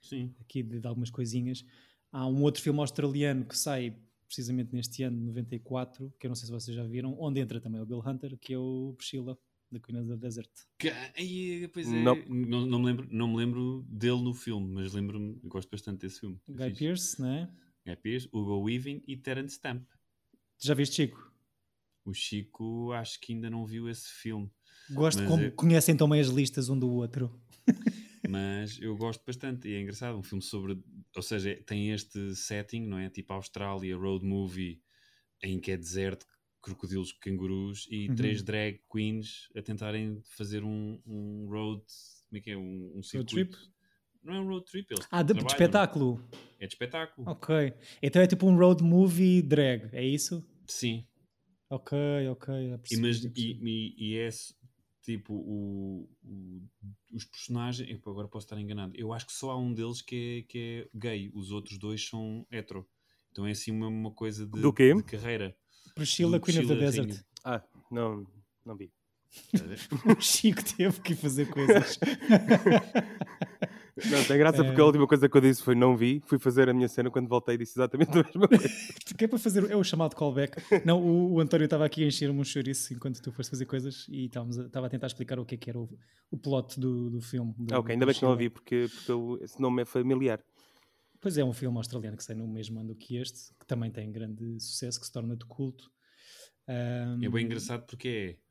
[0.00, 0.34] Sim.
[0.40, 1.64] Aqui de, de algumas coisinhas.
[2.10, 6.34] Há um outro filme australiano que sai precisamente neste ano, de 94, que eu não
[6.34, 9.38] sei se vocês já viram, onde entra também o Bill Hunter, que é o Priscilla,
[9.70, 10.50] da Queen of the Desert.
[10.78, 12.02] Que- ai, pois é.
[12.02, 12.24] Nope.
[12.28, 16.20] Não, não, me lembro, não me lembro dele no filme, mas lembro-me, gosto bastante desse
[16.20, 16.38] filme.
[16.48, 16.84] É Guy fixe.
[16.84, 17.50] Pearce, não é?
[17.88, 19.88] Guy Pearce, Hugo Weaving e Terence Stamp.
[20.58, 21.32] Já viste Chico?
[22.04, 24.50] O Chico acho que ainda não viu esse filme,
[24.90, 27.40] Gosto como eu- conhecem também as listas um do outro.
[28.28, 30.18] mas eu gosto bastante e é engraçado.
[30.18, 30.82] Um filme sobre,
[31.16, 33.08] ou seja, tem este setting, não é?
[33.10, 34.82] Tipo Austrália, road movie,
[35.42, 36.26] em que é deserto,
[36.62, 38.16] crocodilos, cangurus e Uhum.
[38.16, 41.82] três drag queens a tentarem fazer um, um road,
[42.28, 42.56] como é que é?
[42.56, 43.56] Um, um circuito.
[43.58, 43.72] trip?
[44.28, 46.22] Não é um road trip, eles Ah, de, de espetáculo.
[46.60, 47.28] É de espetáculo.
[47.30, 47.72] Ok.
[48.02, 50.44] Então é tipo um road movie drag, é isso?
[50.66, 51.06] Sim.
[51.70, 51.96] Ok,
[52.30, 52.54] ok.
[52.74, 54.28] E, percebi, mas, já e, e, e é
[55.02, 56.62] tipo o, o-
[57.14, 57.88] os personagens.
[57.90, 58.92] epá, agora posso estar enganado.
[58.96, 62.06] Eu acho que só há um deles que é, que é gay, os outros dois
[62.06, 62.86] são hetero.
[63.32, 64.94] Então é assim uma, uma coisa de, Do quê?
[64.94, 65.56] de carreira.
[65.94, 67.22] Priscilla, do Queen of the Desert.
[67.44, 68.26] Ah, não,
[68.64, 68.90] não vi.
[70.18, 71.98] O Chico teve que ir fazer coisas.
[74.10, 74.86] Não, tem graça porque a É.
[74.86, 77.54] última coisa que eu disse foi não vi, fui fazer a minha cena quando voltei
[77.54, 78.68] e disse exatamente a mesma coisa.
[79.18, 79.70] que é para fazer.
[79.70, 80.56] É o chamado callback.
[80.84, 84.06] Não, o, o António estava aqui a encher-me um chouriço enquanto tu foste fazer coisas
[84.08, 85.88] e estávamos a- estava a tentar explicar o que é que era o,
[86.30, 87.54] o plot do, do filme.
[87.58, 90.40] do- Ah, ok, ainda bem que não vi porque, porque eu- esse nome é familiar.
[91.20, 94.10] Pois é, um filme australiano que sai no mesmo ano que este, que também tem
[94.12, 95.90] grande sucesso, que se torna de culto.
[96.68, 98.47] Ahm, É bem engraçado porque é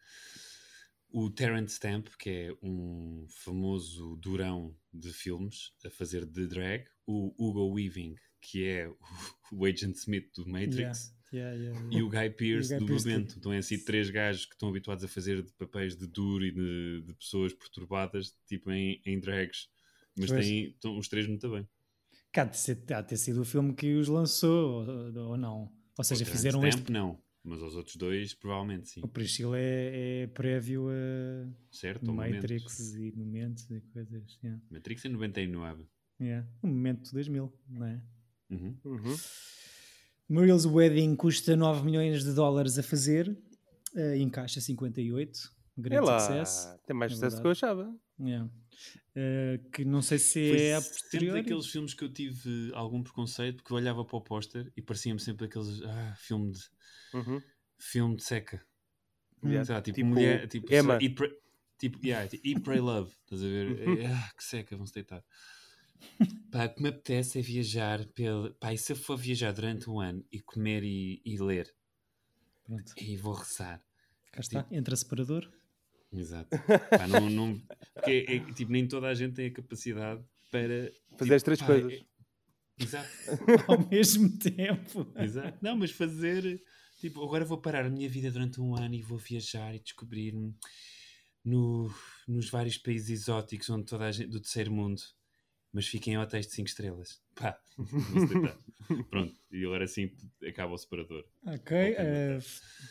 [1.17, 7.33] o Terence Stamp, que é um famoso durão de filmes, a fazer de drag, o
[7.39, 8.87] Hugo Weaving, que é
[9.51, 11.97] o, Agent Smith do Matrix, Yeah, yeah, yeah.
[11.97, 13.35] e o Guy Pearce Guy do Pearce Memento.
[13.37, 16.51] Então é assim três gajos que estão habituados a fazer de papéis de duro e
[16.51, 19.67] de, de pessoas perturbadas, tipo em, em drags.
[20.15, 21.67] Mas têm, estão os três muito bem.
[22.31, 25.69] Cá há de ter sido o filme que os lançou, ou, ou não.
[25.97, 26.91] Ou seja, O fizeram Stamp, este.
[26.91, 27.19] não.
[27.47, 28.99] Mas aos outros dois, provavelmente sim.
[29.01, 32.13] O Priscilla é, é prévio a Certo?
[32.13, 32.97] Matrix momento.
[32.99, 34.37] e momentos e coisas.
[34.43, 34.61] Yeah.
[34.69, 35.85] Matrix é 99.
[36.19, 36.45] Yeah.
[36.61, 38.01] O momento de 2000, não é?
[38.49, 38.77] Uhum.
[38.83, 39.15] Uhum.
[40.27, 46.19] Muriel's Wedding custa 9 milhões de dólares a fazer, uh, encaixa 58, É grande lá,
[46.19, 46.79] sucesso.
[46.85, 47.95] tem mais é sucesso do que eu achava.
[48.19, 48.49] Yeah.
[49.15, 51.41] Uh, que não sei se Foi é a sempre posteriori.
[51.41, 55.19] daqueles filmes que eu tive algum preconceito porque eu olhava para o póster e parecia-me
[55.19, 56.59] sempre aqueles ah, filme de
[57.13, 57.41] Uhum.
[57.77, 58.63] filme de seca.
[59.43, 59.65] Yeah.
[59.65, 60.97] Sei lá, tipo, Tipo mulher, tipo, Emma.
[61.15, 61.33] Pray-
[61.79, 63.87] tipo, yeah, tipo, Eat, Pray, Love, estás a ver?
[63.87, 64.05] Uhum.
[64.07, 65.23] Ah, que seca, vão-se deitar.
[66.51, 68.51] Pá, o que me apetece é viajar pela...
[68.55, 71.71] Pá, e se eu for viajar durante um ano e comer e, e ler,
[72.63, 73.81] Pronto, e vou rezar.
[74.31, 75.51] cá está, entra separador.
[76.11, 76.49] Exato.
[76.89, 77.61] Pá, não, não,
[77.93, 80.91] porque é, é, tipo, nem toda a gente tem a capacidade para...
[81.17, 81.93] Fazer tipo, as três pá, coisas.
[81.93, 82.05] é-
[82.79, 83.09] Exato.
[83.67, 85.11] ao mesmo tempo.
[85.15, 85.57] Exato.
[85.61, 86.61] Não, mas fazer
[86.99, 90.55] tipo, agora vou parar a minha vida durante um ano e vou viajar e descobrir-me
[91.43, 91.91] no,
[92.27, 95.01] nos vários países exóticos onde toda a gente do terceiro mundo,
[95.71, 97.21] mas fiquem em hotéis de 5 estrelas.
[97.35, 97.59] Pá.
[99.09, 100.11] Pronto, e agora sim
[100.47, 101.25] acaba o separador.
[101.45, 102.41] Ok, uh,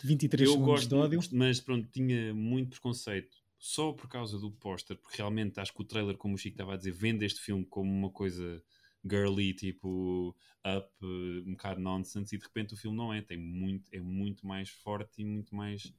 [0.05, 1.21] 23 Eu segundos gosto, de ódio.
[1.33, 5.85] mas pronto, tinha muito preconceito só por causa do póster, porque realmente acho que o
[5.85, 8.63] trailer, como o Chico estava a dizer, vende este filme como uma coisa
[9.09, 10.37] girly, tipo
[10.67, 14.01] up, eh, um bocado nonsense, e de repente o filme não é, tem muito, é
[14.01, 15.93] muito mais forte e muito mais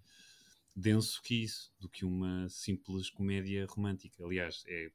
[0.76, 4.24] denso que isso, do que uma simples comédia romântica.
[4.24, 4.92] Aliás, é-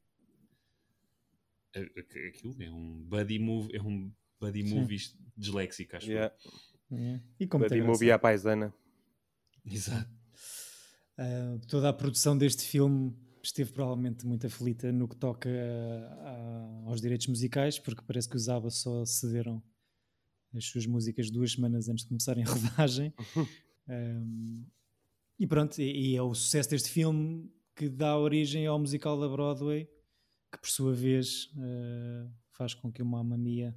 [2.28, 4.98] aquilo é um buddy movie, é um buddy movie
[5.36, 6.10] disléxico, acho.
[6.10, 6.34] Yeah.
[6.90, 7.22] Yeah.
[7.40, 8.72] E como Buddy tem movie à paisana.
[9.64, 10.10] Exato.
[11.18, 16.82] Uh, toda a produção deste filme esteve provavelmente muito aflita no que toca a- a-
[16.88, 19.62] aos direitos musicais, porque parece que os ABBA só cederam
[20.54, 22.46] as suas músicas duas semanas antes de começarem a
[22.86, 23.12] rodagem.
[23.88, 24.64] Um,
[25.36, 29.28] e pronto, e, e é o sucesso deste filme que dá origem ao musical da
[29.28, 29.88] Broadway,
[30.52, 33.74] que por sua vez uh, faz com que o Mamma Mia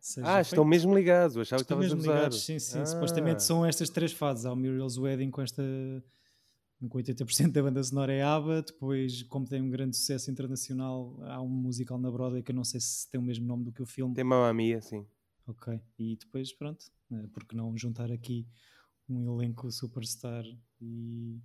[0.00, 0.68] seja Ah, estão feito.
[0.68, 1.36] mesmo ligados.
[1.36, 2.80] Eu achava Estão que mesmo ligados, sim, sim.
[2.80, 2.86] Ah.
[2.86, 4.44] Supostamente são estas três fases.
[4.44, 5.62] Há o Muriel's Wedding com esta
[6.80, 11.42] com 80% da banda sonora é ABBA, depois, como tem um grande sucesso internacional, há
[11.42, 13.82] um musical na Broadway que eu não sei se tem o mesmo nome do que
[13.82, 14.14] o filme.
[14.14, 15.04] Tem Mamma Mia, sim.
[15.44, 15.80] Ok.
[15.98, 18.46] E depois, pronto, eh, porque não juntar aqui
[19.08, 20.44] um elenco superstar
[20.80, 21.40] e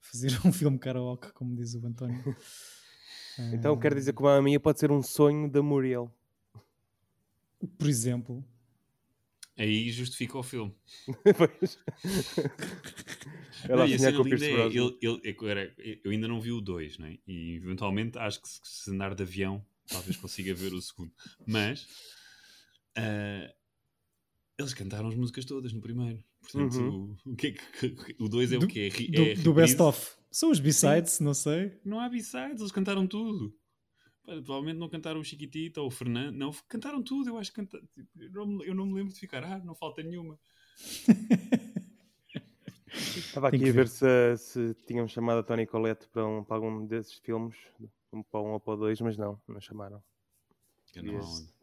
[0.00, 2.20] fazer um filme karaoke, como diz o António.
[3.52, 6.10] Então quer dizer que o Mamma Mia pode ser um sonho da Muriel.
[7.78, 8.44] Por exemplo,
[9.56, 10.74] Aí justifica o filme.
[11.36, 11.78] Pois.
[13.68, 16.52] Ela Não, a sonhar cena com Pierce é, ele, ele, era- eu ainda não vi
[16.52, 17.18] o 2, né?
[17.26, 21.12] e eventualmente acho que se, se andar de avião talvez consiga ver o segundo.
[21.46, 21.86] Mas
[22.96, 23.52] ah,
[24.58, 26.22] eles cantaram as músicas todas no primeiro.
[26.42, 27.16] Portanto, Uhum.
[27.24, 27.54] o, o, que é
[28.22, 28.90] o 2 é do, o quê?
[28.92, 29.80] É do, é do Best?
[29.80, 30.12] Of.
[30.34, 31.78] São os B-sides, não sei.
[31.84, 33.56] Não há B-sides, eles cantaram tudo.
[34.24, 37.28] Pá, Provavelmente não cantaram o Chiquitita ou o Fernando, não, cantaram tudo.
[37.30, 37.80] Eu acho que canta...
[38.18, 40.36] eu, não, me- eu não me lembro de ficar, ah, não falta nenhuma.
[43.16, 43.88] Estava aqui a ver ver.
[43.88, 47.54] se, se tínhamos chamado a Tony Colette para, um, para algum desses filmes,
[48.12, 50.02] um para um ou para o dois, mas não, não chamaram.
[50.92, 51.12] Podia,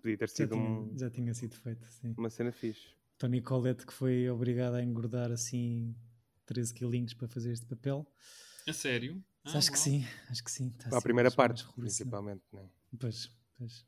[0.02, 2.14] podia ter Já sido tinha, um- já tinha sido feito, sim.
[2.18, 2.96] uma cena fixe.
[3.18, 5.94] Tony Collette que foi obrigada a engordar assim
[6.46, 8.06] 13 quilinhos para fazer este papel.
[8.67, 9.24] A sério?
[9.43, 10.69] Ah, acho que sim, acho que sim.
[10.71, 12.43] Tá Para a assim primeira parte, principalmente.
[12.54, 12.62] Né?
[13.00, 13.86] Pois, pois.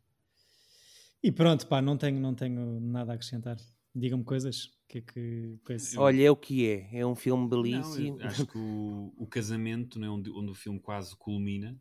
[1.22, 3.58] E pronto, pá, não tenho, não tenho nada a acrescentar.
[3.96, 4.70] Digam-me coisas.
[4.88, 5.60] Que é que.
[5.64, 6.90] coisa- Olha, é o que é.
[7.00, 8.20] É um filme Não, belíssimo.
[8.20, 11.80] eu acho que o, o casamento, né, onde, onde o filme quase culmina,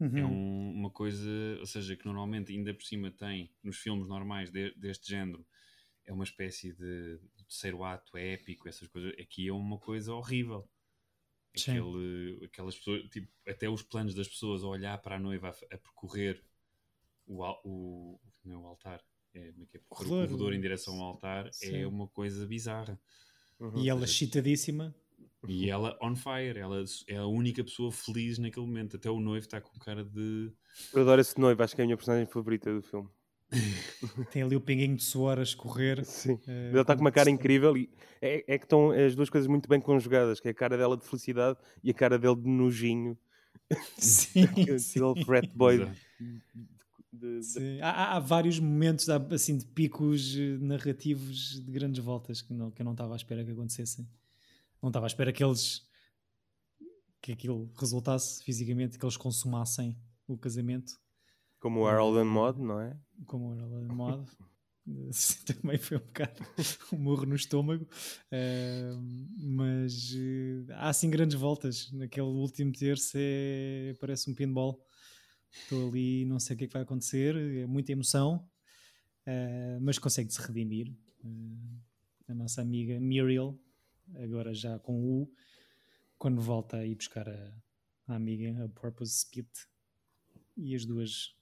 [0.00, 0.18] Uhum.
[0.18, 4.50] é um- uma coisa, ou seja, que normalmente ainda por cima tem nos filmes normais
[4.50, 5.46] de- deste género,
[6.04, 9.12] é uma espécie de, de terceiro ato épico, essas coisas.
[9.20, 10.68] Aqui é uma coisa horrível.
[11.56, 15.74] Aquele, aquelas pessoas, tipo, até os planos das pessoas a olhar para a noiva a,
[15.74, 16.42] a percorrer
[17.26, 19.00] o, o, não é o altar,
[19.34, 19.80] é, é que é?
[19.80, 20.24] Percorrer Corredor.
[20.24, 21.76] o corredor em direção ao altar Sim.
[21.76, 22.98] é uma coisa bizarra.
[23.58, 23.78] Uhum.
[23.78, 24.94] E ela chitadíssima.
[25.46, 28.96] E ela on fire, ela é a única pessoa feliz naquele momento.
[28.96, 30.50] Até o noivo está com cara de.
[30.92, 33.08] Eu adoro esse noivo, acho que é a minha personagem favorita do filme.
[34.32, 36.04] Tem ali o pinguinho de suor a escorrer.
[36.04, 36.38] Sim.
[36.46, 37.88] eh, Ele está com uma cara incrível e
[38.20, 40.96] é, é que estão as duas coisas muito bem conjugadas, que é a cara dela
[40.96, 43.16] de felicidade e a cara dele de nojinho.
[43.98, 45.74] Sim, Aquele frat boy.
[45.76, 45.96] Exato.
[46.20, 46.40] de-
[47.38, 47.80] de- Sim.
[47.80, 52.70] Há, há- vários momentos há, assim, de picos eh, narrativos de grandes voltas que, não,
[52.70, 54.06] que eu não estava à espera que acontecessem.
[54.82, 55.82] Não estava à espera que eles
[57.22, 59.96] que aquilo resultasse fisicamente, que eles consumassem
[60.28, 60.92] o casamento
[61.64, 62.94] como o Harold and Mod, não é?
[63.26, 64.24] como era lá de moda.
[65.46, 66.44] Também foi um bocado
[66.92, 67.88] um morro no estômago,
[68.30, 68.92] Eh,
[69.38, 71.90] mas eh, há assim grandes voltas.
[71.90, 74.78] Naquele último terço é, parece um pinball.
[75.50, 78.46] Estou ali, não sei o que é que vai acontecer, é muita emoção.
[79.26, 80.92] uh, mas consegue se redimir.
[81.24, 81.80] Uh,
[82.28, 83.58] a nossa amiga Muriel,
[84.16, 85.32] agora já com U,
[86.18, 87.52] quando volta a ir buscar a,
[88.06, 89.48] a amiga, a Purpose Spit,
[90.58, 91.34] e as duas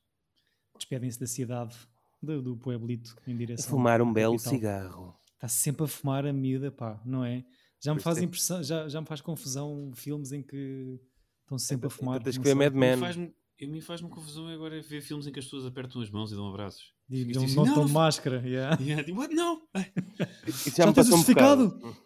[0.77, 1.77] despedem-se da cidade,
[2.23, 3.67] do, do pueblito, em direção.
[3.67, 5.15] A fumar um belo cigarro.
[5.35, 7.45] Está sempre a fumar a miúda, pá, não é?
[7.81, 11.01] Já me faz impressão, já, já me faz confusão filmes em que
[11.43, 12.23] estão sempre a fumar.
[12.23, 12.99] Tens que ver Mad Men.
[12.99, 13.35] Faz-me
[13.67, 16.49] me faz-me confusão agora ver filmes em que as pessoas apertam as mãos e dão
[16.49, 16.93] abraços.
[17.09, 18.43] E não, assim, não, não máscara.
[18.45, 18.79] Yeah.
[18.83, 19.35] Yeah, what?
[19.35, 19.63] Não!
[20.47, 21.97] Isso já, já me passou um bocado.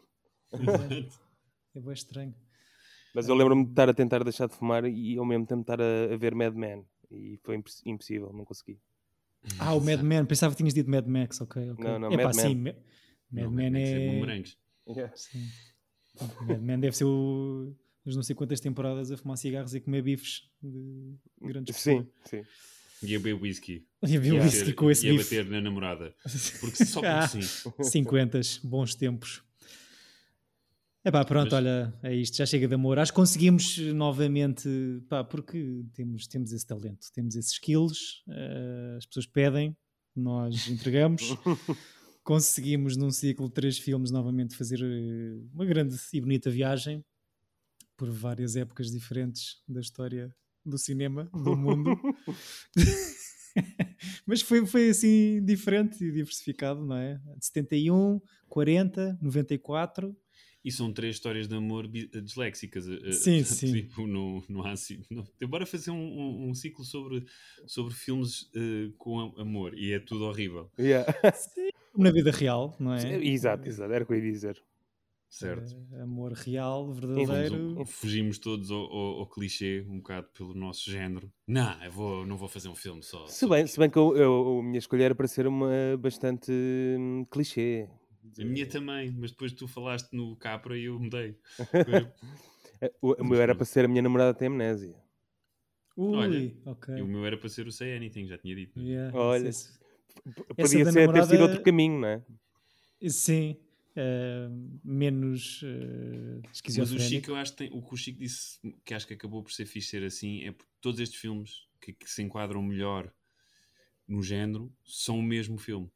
[1.75, 2.35] é bem estranho.
[3.15, 5.81] Mas eu lembro-me de estar a tentar deixar de fumar e ao mesmo tempo estar
[5.81, 6.85] a, a ver Mad Men.
[7.11, 8.79] E foi impossível, não consegui.
[9.59, 11.71] Ah, o Mad Men, pensava que tinhas dito Mad Max, ok.
[11.71, 11.85] okay.
[11.85, 12.45] Não, não, Epá, Mad Men.
[12.45, 13.81] Sim, Mad não, Men é.
[13.81, 14.43] é
[14.89, 15.15] yeah.
[16.47, 17.75] Mad Men deve ser o
[18.07, 22.45] mas não sei quantas temporadas a fumar cigarros e comer bifes de grandes Sim, sim.
[23.03, 23.85] E a beber whisky.
[24.07, 26.15] E a beber whisky com esse E a bater na namorada.
[26.61, 27.43] Porque só porque ah, sim.
[27.83, 29.43] 50, bons tempos.
[31.07, 31.55] Epá, pronto, Mas...
[31.55, 32.99] olha, é isto, já chega de amor.
[32.99, 34.69] Acho que conseguimos novamente,
[35.09, 39.77] pá, porque temos, temos esse talento, temos esses skills, uh, as pessoas pedem,
[40.17, 41.23] nós entregamos.
[42.25, 47.05] conseguimos num ciclo de três filmes novamente fazer eh, uma grande e bonita viagem
[47.97, 51.97] por várias épocas diferentes da história do cinema, do mundo.
[54.27, 57.15] Mas foi, foi assim diferente e diversificado, não é?
[57.39, 60.17] De 71, 40, 94.
[60.67, 62.89] E são três histórias de amor disléxicas.
[62.89, 63.73] Eh, eh, sim, sim.
[63.73, 64.65] Tipo, no, no,
[65.11, 67.25] no, embora fazer um, um, um, ciclo sobre,
[67.69, 70.69] sobre filmes uh, com amor e é tudo horrível.
[70.77, 71.07] Yeah.
[71.37, 72.99] Sim, na vida real, não é?
[72.99, 73.93] Sim, exato, exato.
[73.93, 74.61] Era o que eu ia dizer.
[75.29, 75.77] Certo.
[75.93, 77.85] Uh, amor real, verdadeiro.
[77.87, 81.31] fugimos todos ao, ao, ao, clichê um bocado pelo nosso género.
[81.47, 83.25] Não, eu vou, não vou fazer um filme só.
[83.29, 86.51] Se bem, se bem que eu, eu, a minha escolha era para ser uma bastante
[86.51, 87.89] hum, clichê.
[88.39, 91.39] A minha também, mas depois tu falaste no Capra e eu mudei.
[93.01, 94.95] o, o meu era para ser a minha namorada tem amnésia.
[95.97, 97.01] Ui, Olha, ok.
[97.01, 98.79] o meu era para ser o Say Anything, já tinha dito.
[98.79, 99.51] Yeah, Olha,
[100.49, 101.27] podia ser, namorada...
[101.27, 102.23] ter sido outro caminho, não é?
[103.09, 103.57] Sim,
[103.97, 106.43] uh, menos uh.
[106.77, 109.15] Mas o Chico, eu acho que tem, o que o Chico disse, que acho que
[109.15, 112.63] acabou por ser fixe ser assim, é porque todos estes filmes que, que se enquadram
[112.63, 113.11] melhor
[114.07, 115.91] no género são o mesmo filme.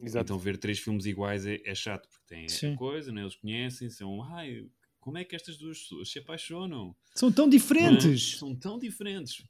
[0.00, 0.24] Exato.
[0.24, 2.74] Então ver três filmes iguais é, é chato, porque tem Sim.
[2.76, 3.22] coisa, né?
[3.22, 4.68] eles conhecem, são, ai,
[5.00, 6.94] como é que estas duas pessoas se apaixonam?
[7.14, 8.38] São tão diferentes!
[8.38, 9.42] são tão diferentes.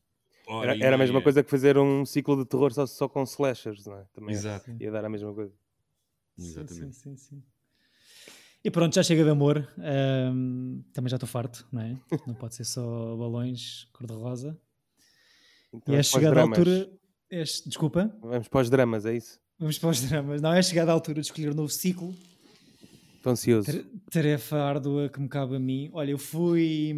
[0.46, 1.22] Ora, era, era a mesma é.
[1.22, 4.06] coisa que fazer um ciclo de terror só, só com slashers, não é?
[4.12, 4.70] Também Exato.
[4.78, 5.52] ia dar a mesma coisa.
[6.38, 6.94] Exatamente.
[6.94, 7.42] Sim, sim, sim.
[8.62, 9.66] E pronto, já chega de amor.
[9.78, 11.96] Um, também já estou farto, não é?
[12.26, 14.60] Não pode ser só balões cor-de-rosa.
[15.72, 16.90] Então, e é chegada a altura.
[17.30, 18.16] É, desculpa?
[18.20, 19.40] Vamos para os dramas, é isso?
[19.58, 20.42] Vamos para os dramas.
[20.42, 22.14] Não, é chegada a altura de escolher um novo ciclo.
[23.16, 23.84] Estou ansioso.
[24.10, 25.90] Tarefa árdua que me cabe a mim.
[25.92, 26.94] Olha, eu fui.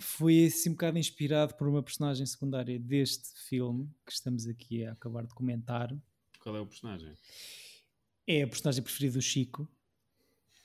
[0.00, 4.92] Fui assim um bocado inspirado por uma personagem secundária deste filme que estamos aqui a
[4.92, 5.96] acabar de comentar.
[6.40, 7.14] Qual é o personagem?
[8.26, 9.68] É a personagem preferida do Chico,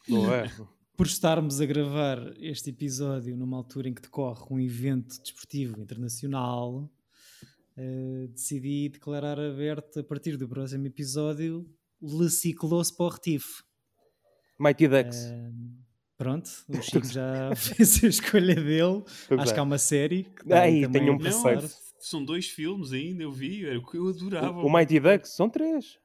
[0.08, 0.46] não é?
[0.98, 6.92] Por estarmos a gravar este episódio numa altura em que decorre um evento desportivo internacional,
[7.80, 11.66] uh, decidi declarar aberto a partir do próximo episódio
[12.02, 13.64] Le Ciclo Sportif.
[14.60, 15.18] Mighty Ducks.
[15.18, 15.54] Uh,
[16.18, 19.04] pronto, o Chico já fez a escolha dele.
[19.38, 19.54] Acho é.
[19.54, 20.24] que há uma série.
[20.24, 21.70] Que Ai, tenho um perfeito.
[22.00, 24.60] São dois filmes ainda, eu vi, era o que eu adorava.
[24.60, 25.98] O, o Mighty Ducks são três.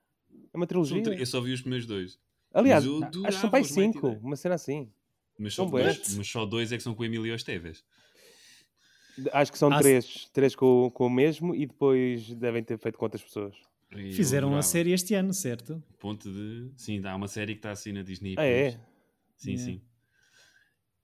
[0.53, 1.03] É uma trilogia.
[1.03, 2.19] Eu só vi os primeiros dois.
[2.53, 4.89] Aliás, acho que são pai 5, uma cena assim.
[5.37, 7.85] Mas só, mas, mas só dois é que são com o Emílio Esteves.
[9.33, 10.29] Acho que são ah, três.
[10.33, 13.55] Três com, com o mesmo e depois devem ter feito com outras pessoas.
[14.13, 15.83] Fizeram uma série este ano, certo?
[16.01, 16.71] Ponto de.
[16.77, 18.35] Sim, há uma série que está assim na Disney.
[18.37, 18.73] Ah, é?
[19.37, 19.65] Sim, yeah.
[19.65, 19.81] sim.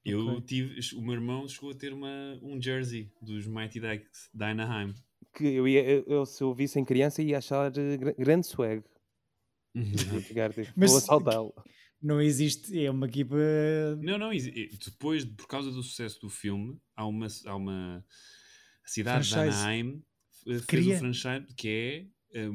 [0.04, 0.40] Eu okay.
[0.40, 0.96] tive.
[0.96, 4.94] O meu irmão chegou a ter uma, um jersey dos Mighty Ducks Anaheim.
[5.32, 7.70] Que eu, ia, eu, eu, se eu visse em criança, ia achar
[8.18, 8.82] grande swag.
[9.72, 11.54] Tipo, Mas, vou assaltá-lo.
[12.02, 13.36] Não existe, é uma equipa.
[14.00, 18.04] Não, não, depois, por causa do sucesso do filme, há uma, há uma
[18.84, 19.56] cidade franchise.
[19.56, 20.02] de Anaheim
[20.44, 20.94] fez Cria.
[20.94, 22.48] um franchise que é,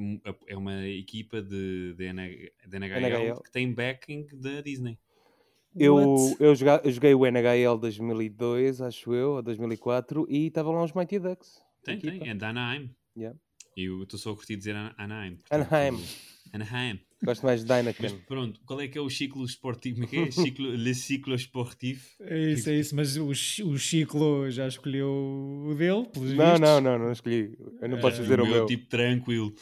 [0.48, 4.98] é uma equipa de, de, de NHL, NHL, que tem backing da Disney.
[5.78, 10.84] Eu, eu, joguei, eu joguei o NHL 2002, acho eu, ou 2004, e estavam lá
[10.86, 11.62] os Mighty Ducks.
[11.84, 12.96] Tem, tem, é da Anaheim.
[13.16, 13.38] Yeah.
[13.76, 15.36] E eu estou só a curtir dizer Anaheim.
[15.36, 16.02] Portanto, Anaheim.
[16.56, 16.99] Anaheim.
[17.24, 18.03] Gosto mais de Dynacan.
[18.03, 19.95] Mas pronto, qual é que é o ciclo esportivo?
[19.95, 20.32] Como é que é?
[20.32, 22.01] Ciclo, le ciclo esportivo?
[22.22, 22.95] É isso, é isso.
[22.95, 26.60] Mas o, o ciclo já escolheu o dele, pelos Não, vistos.
[26.62, 27.58] não, não, não escolhi.
[27.82, 28.66] Eu não é, posso dizer o, o meu.
[28.66, 29.53] tipo tranquilo.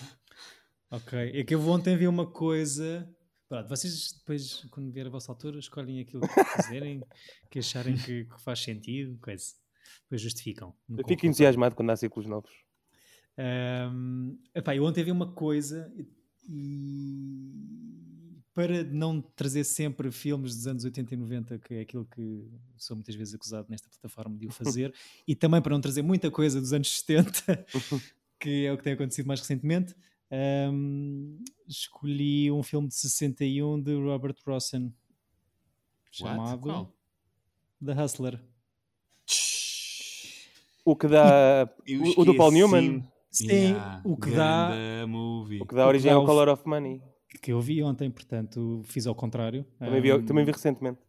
[0.91, 3.07] Ok, é que eu ontem vi uma coisa.
[3.49, 7.01] Pronto, vocês depois, quando vier a vossa altura, escolhem aquilo que quiserem,
[7.49, 9.45] que acharem que, que faz sentido, coisa.
[10.03, 10.73] Depois justificam.
[10.89, 12.51] Eu fico entusiasmado quando há ciclos novos.
[13.37, 15.91] Ahm, epá, eu ontem vi uma coisa
[16.47, 22.47] e para não trazer sempre filmes dos anos 80 e 90, que é aquilo que
[22.77, 24.93] sou muitas vezes acusado nesta plataforma de o fazer,
[25.27, 27.65] e também para não trazer muita coisa dos anos 70,
[28.39, 29.95] que é o que tem acontecido mais recentemente,
[30.29, 31.37] ahm,
[31.67, 34.95] escolhi um filme de 61 de Robert Rossen What?
[36.11, 36.93] chamado Qual?
[37.83, 38.39] The Hustler.
[40.85, 41.69] O que dá.
[42.15, 42.51] O, o do Paul.
[42.51, 43.03] Newman,
[43.33, 45.59] Sim, Yeah, o que dá movie.
[45.61, 47.01] o que dá O origem ao o- Color of Money.
[47.41, 49.65] que eu vi ontem, portanto fiz ao contrário.
[49.79, 50.99] Também vi, Ahm, também vi recentemente.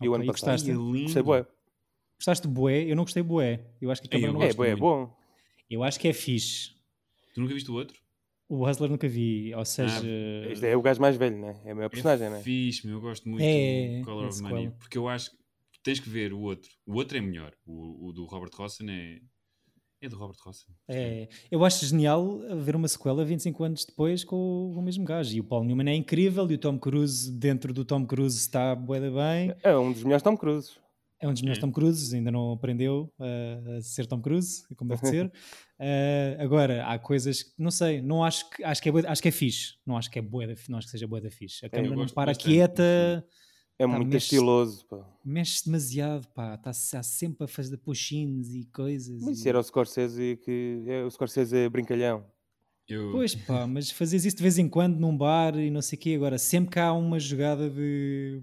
[0.00, 0.52] E o ano passado.
[0.56, 0.70] gostaste?
[0.70, 0.74] É.
[0.74, 1.46] Gostei bué.
[2.16, 2.84] Gostaste de bué?
[2.90, 3.66] Eu não gostei de bué.
[3.80, 5.14] Eu acho que a Ei, câmara eu não É, bué, é bom.
[5.68, 6.70] Eu acho que é fixe.
[7.34, 8.00] Tu nunca viste o outro?
[8.48, 10.04] O Hustler nunca vi, ou seja...
[10.50, 11.60] Este é o gajo mais velho, né?
[11.64, 12.40] É a maior personagem, é né?
[12.42, 14.42] fixe, meu, eu gosto muito É, do Color é of.
[14.42, 14.70] Money.
[14.78, 15.36] Porque eu acho que
[15.84, 16.68] tens que ver o outro.
[16.84, 17.52] O outro é melhor.
[17.64, 19.18] O, o do Robert Rossen é.
[20.02, 20.74] É do Robert Rossen.
[20.88, 24.36] é, eu acho genial ver uma sequela 25 anos depois com
[24.70, 25.34] o, com o mesmo gajo.
[25.36, 28.74] E o Paul Newman é incrível e o Tom Cruise, dentro do Tom Cruise, está
[28.74, 29.54] bué da bem.
[29.62, 30.72] É um dos melhores Tom Cruise.
[31.22, 31.60] É um dos melhores É.
[31.60, 35.26] Tom Cruise, ainda não aprendeu uh, a ser Tom Cruise, como deve ser.
[35.26, 35.30] Uh,
[36.40, 39.28] agora, há coisas que, não sei, não acho que, acho que é, bué- acho que
[39.28, 39.74] é fixe.
[39.84, 41.62] Não acho que é bué não acho que seja bué da fixe.
[41.62, 43.26] A eu câmera não gosto para bastante quieta,
[43.82, 45.08] É Tá, muito mexe- estiloso, pá.
[45.24, 46.54] mexe demasiado, pá.
[46.54, 49.22] Está tá sempre a fazer push-ins e coisas.
[49.22, 50.84] Mas e- isso era o Scorsese que...
[50.86, 52.26] É, o Scorsese é brincalhão.
[52.86, 55.96] Eu, Pois pá, mas fazes isso de vez em quando num bar e não sei
[55.96, 56.12] o quê.
[56.14, 58.40] Agora, sempre que há uma jogada de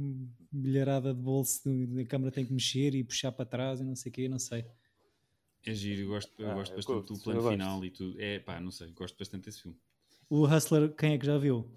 [0.51, 1.61] bilharada de bolso,
[2.01, 4.39] a câmera tem que mexer e puxar para trás e não sei o quê, não
[4.39, 4.65] sei.
[5.65, 7.51] é giro, eu gosto, eu Ah, gosto eu bastante gosto, do plano gosto.
[7.51, 8.19] final e tudo.
[8.21, 9.77] É pá, não sei, gosto bastante desse filme.
[10.29, 11.69] O Hustler, quem é que já viu?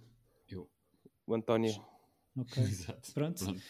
[0.48, 0.70] Eu.
[1.26, 1.74] O António.
[2.36, 2.62] Ok.
[2.62, 3.12] Exato.
[3.12, 3.44] Pronto.
[3.44, 3.62] Pronto.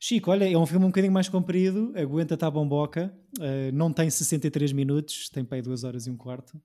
[0.00, 4.10] Chico, olha, é um filme um bocadinho mais comprido, aguenta tá bomboca, eh, não tem
[4.10, 6.60] 63 minutos, tem para aí 2 horas e um quarto,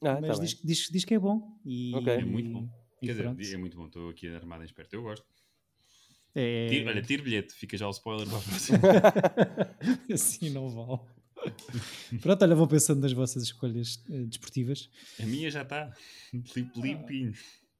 [0.00, 1.58] Ah, mas tá diz, diz, diz que é bom.
[1.64, 2.12] E, Ok.
[2.12, 2.68] É muito bom.
[3.02, 3.42] e Quer dizer, pronto.
[3.42, 4.94] é muito bom, estou aqui armado em esperto.
[4.94, 5.26] Eu gosto.
[6.32, 6.68] É...
[6.68, 8.78] Tira- olha, tira bilhete, fica já o spoiler para a próxima.
[10.14, 11.00] assim não vale.
[12.20, 14.88] Pronto, olha, vou pensando nas vossas escolhas eh, desportivas.
[15.20, 15.92] A minha já está.
[16.32, 17.32] Limp- Limpinho.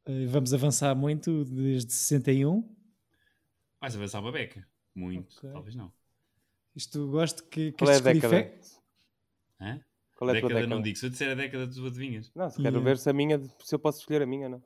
[0.06, 2.68] Eh, vamos avançar muito desde 61.
[3.80, 4.66] Vais avançar uma beca.
[4.94, 5.50] Muito, Ok.
[5.52, 5.92] talvez não.
[6.74, 8.54] Isto gosto que, que Qual é a década?
[9.60, 9.80] Hã?
[10.16, 10.66] Qual é a tua década, década?
[10.74, 10.96] não digo.
[10.98, 12.30] Se eu disser a década, tu adivinhas.
[12.34, 12.84] Não, se quero Yeah.
[12.84, 14.62] ver se a minha, se eu posso escolher a minha, não.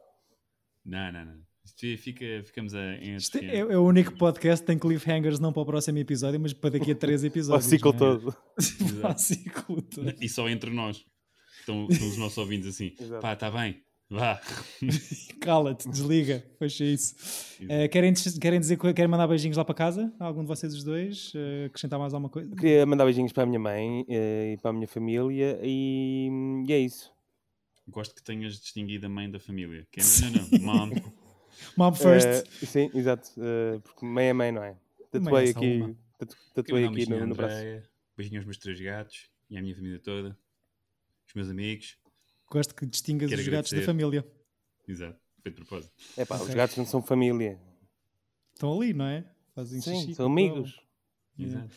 [0.85, 1.43] Não, não, não.
[1.65, 5.53] Isto fica, ficamos a, em Isto é, é o único podcast que tem cliffhangers não
[5.53, 7.67] para o próximo episódio, mas para daqui a três O episódios.
[7.67, 7.99] ciclo não é?
[7.99, 8.37] todo.
[9.03, 10.15] Para o ciclo todo.
[10.25, 11.05] E só entre nós.
[11.61, 12.95] Estão, estão os nossos ouvintes assim.
[12.99, 13.21] Exato.
[13.21, 13.83] Pá, está bem.
[14.11, 14.41] Vá.
[15.41, 17.15] Cala-te, desliga, fecha isso.
[17.69, 20.13] Eh, querem, querem dizer que querem mandar beijinhos lá para casa?
[20.19, 21.33] Algum de vocês os dois?
[21.37, 22.55] Eh, acrescentar mais alguma coisa?
[22.57, 26.29] Queria mandar beijinhos para a minha mãe eh, e para a minha família e,
[26.67, 27.13] e é isso.
[27.87, 29.87] Gosto que tenhas distinguido a mãe da família.
[29.93, 31.13] Que é, não, não, mom.
[31.77, 32.49] Mom first.
[32.67, 33.31] Sim, exato.
[33.85, 34.77] porque mãe é mãe, não é?
[35.13, 37.57] Tatuei é só aqui, tatu- tatuei aqui no, no braço.
[38.17, 40.37] Beijinho aos meus três gatos e à minha família toda.
[41.29, 41.97] Os meus amigos.
[42.51, 43.87] Gosto que distingas Quero os gatos da agradecer.
[43.87, 44.27] família.
[44.89, 45.19] Exato.
[45.43, 45.93] Foi de propósito.
[46.17, 46.55] É pá, os Ok.
[46.55, 47.59] gatos não são família.
[48.53, 49.25] Estão ali, não é?
[49.55, 50.79] Fazem Sim, xixi são amigos.
[51.39, 51.71] Exato.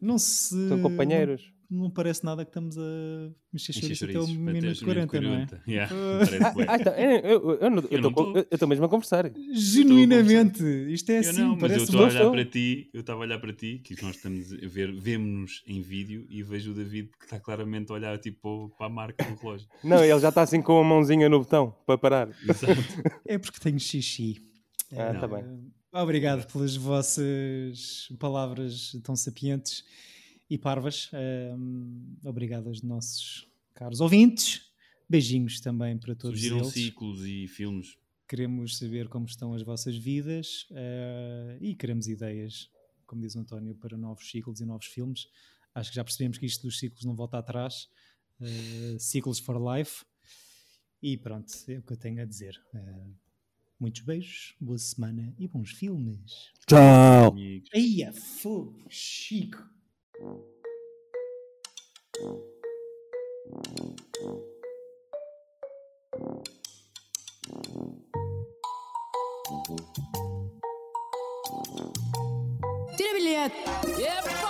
[0.00, 0.68] Não se.
[0.68, 1.52] São companheiros.
[1.70, 5.20] Não, parece nada que estamos a mexer chouriço até o chouriços, até minuto os 40,
[5.20, 5.46] não é?
[5.46, 5.62] 40.
[5.68, 6.18] Yeah, Ah.
[6.26, 6.66] parece bué.
[6.68, 6.94] Ah, então,
[7.90, 9.30] eu estou mesmo a conversar.
[9.52, 10.62] Genuinamente,
[10.92, 13.18] isto é Eu assim, não, mas eu parece estou a olhar para ti, eu estava
[13.20, 16.74] a olhar para ti, que nós estamos a ver, vemos-nos em vídeo e vejo o
[16.74, 19.66] David que está claramente a olhar tipo para a marca do relógio.
[19.82, 22.28] Não, ele já está assim com a mãozinha no botão para parar.
[22.48, 22.74] Exato.
[23.26, 24.36] É porque tenho xixi.
[24.92, 25.44] Ah, Eh, tá bem.
[25.92, 29.84] Obrigado pelas vossas palavras tão sapientes
[30.48, 31.10] e parvas.
[31.12, 31.54] Eh,
[32.24, 34.70] obrigado aos nossos caros ouvintes.
[35.08, 36.72] Beijinhos também para todos Surgiram eles.
[36.72, 37.96] ciclos e filmes.
[38.26, 42.70] Queremos saber como estão as vossas vidas eh, e queremos ideias,
[43.06, 45.28] como diz o António, para novos ciclos e novos filmes.
[45.74, 47.88] Acho que já percebemos que isto dos ciclos não volta atrás.
[48.40, 50.04] Eh, ciclos for life.
[51.02, 52.58] E pronto, é o que eu tenho a dizer.
[52.74, 53.06] Eh,
[53.78, 56.50] muitos beijos, boa semana e bons filmes.
[56.66, 57.36] Tchau.
[57.74, 59.68] Eia, fogo, Chico.
[72.96, 73.56] Tira bilhete.
[74.00, 74.43] Epa!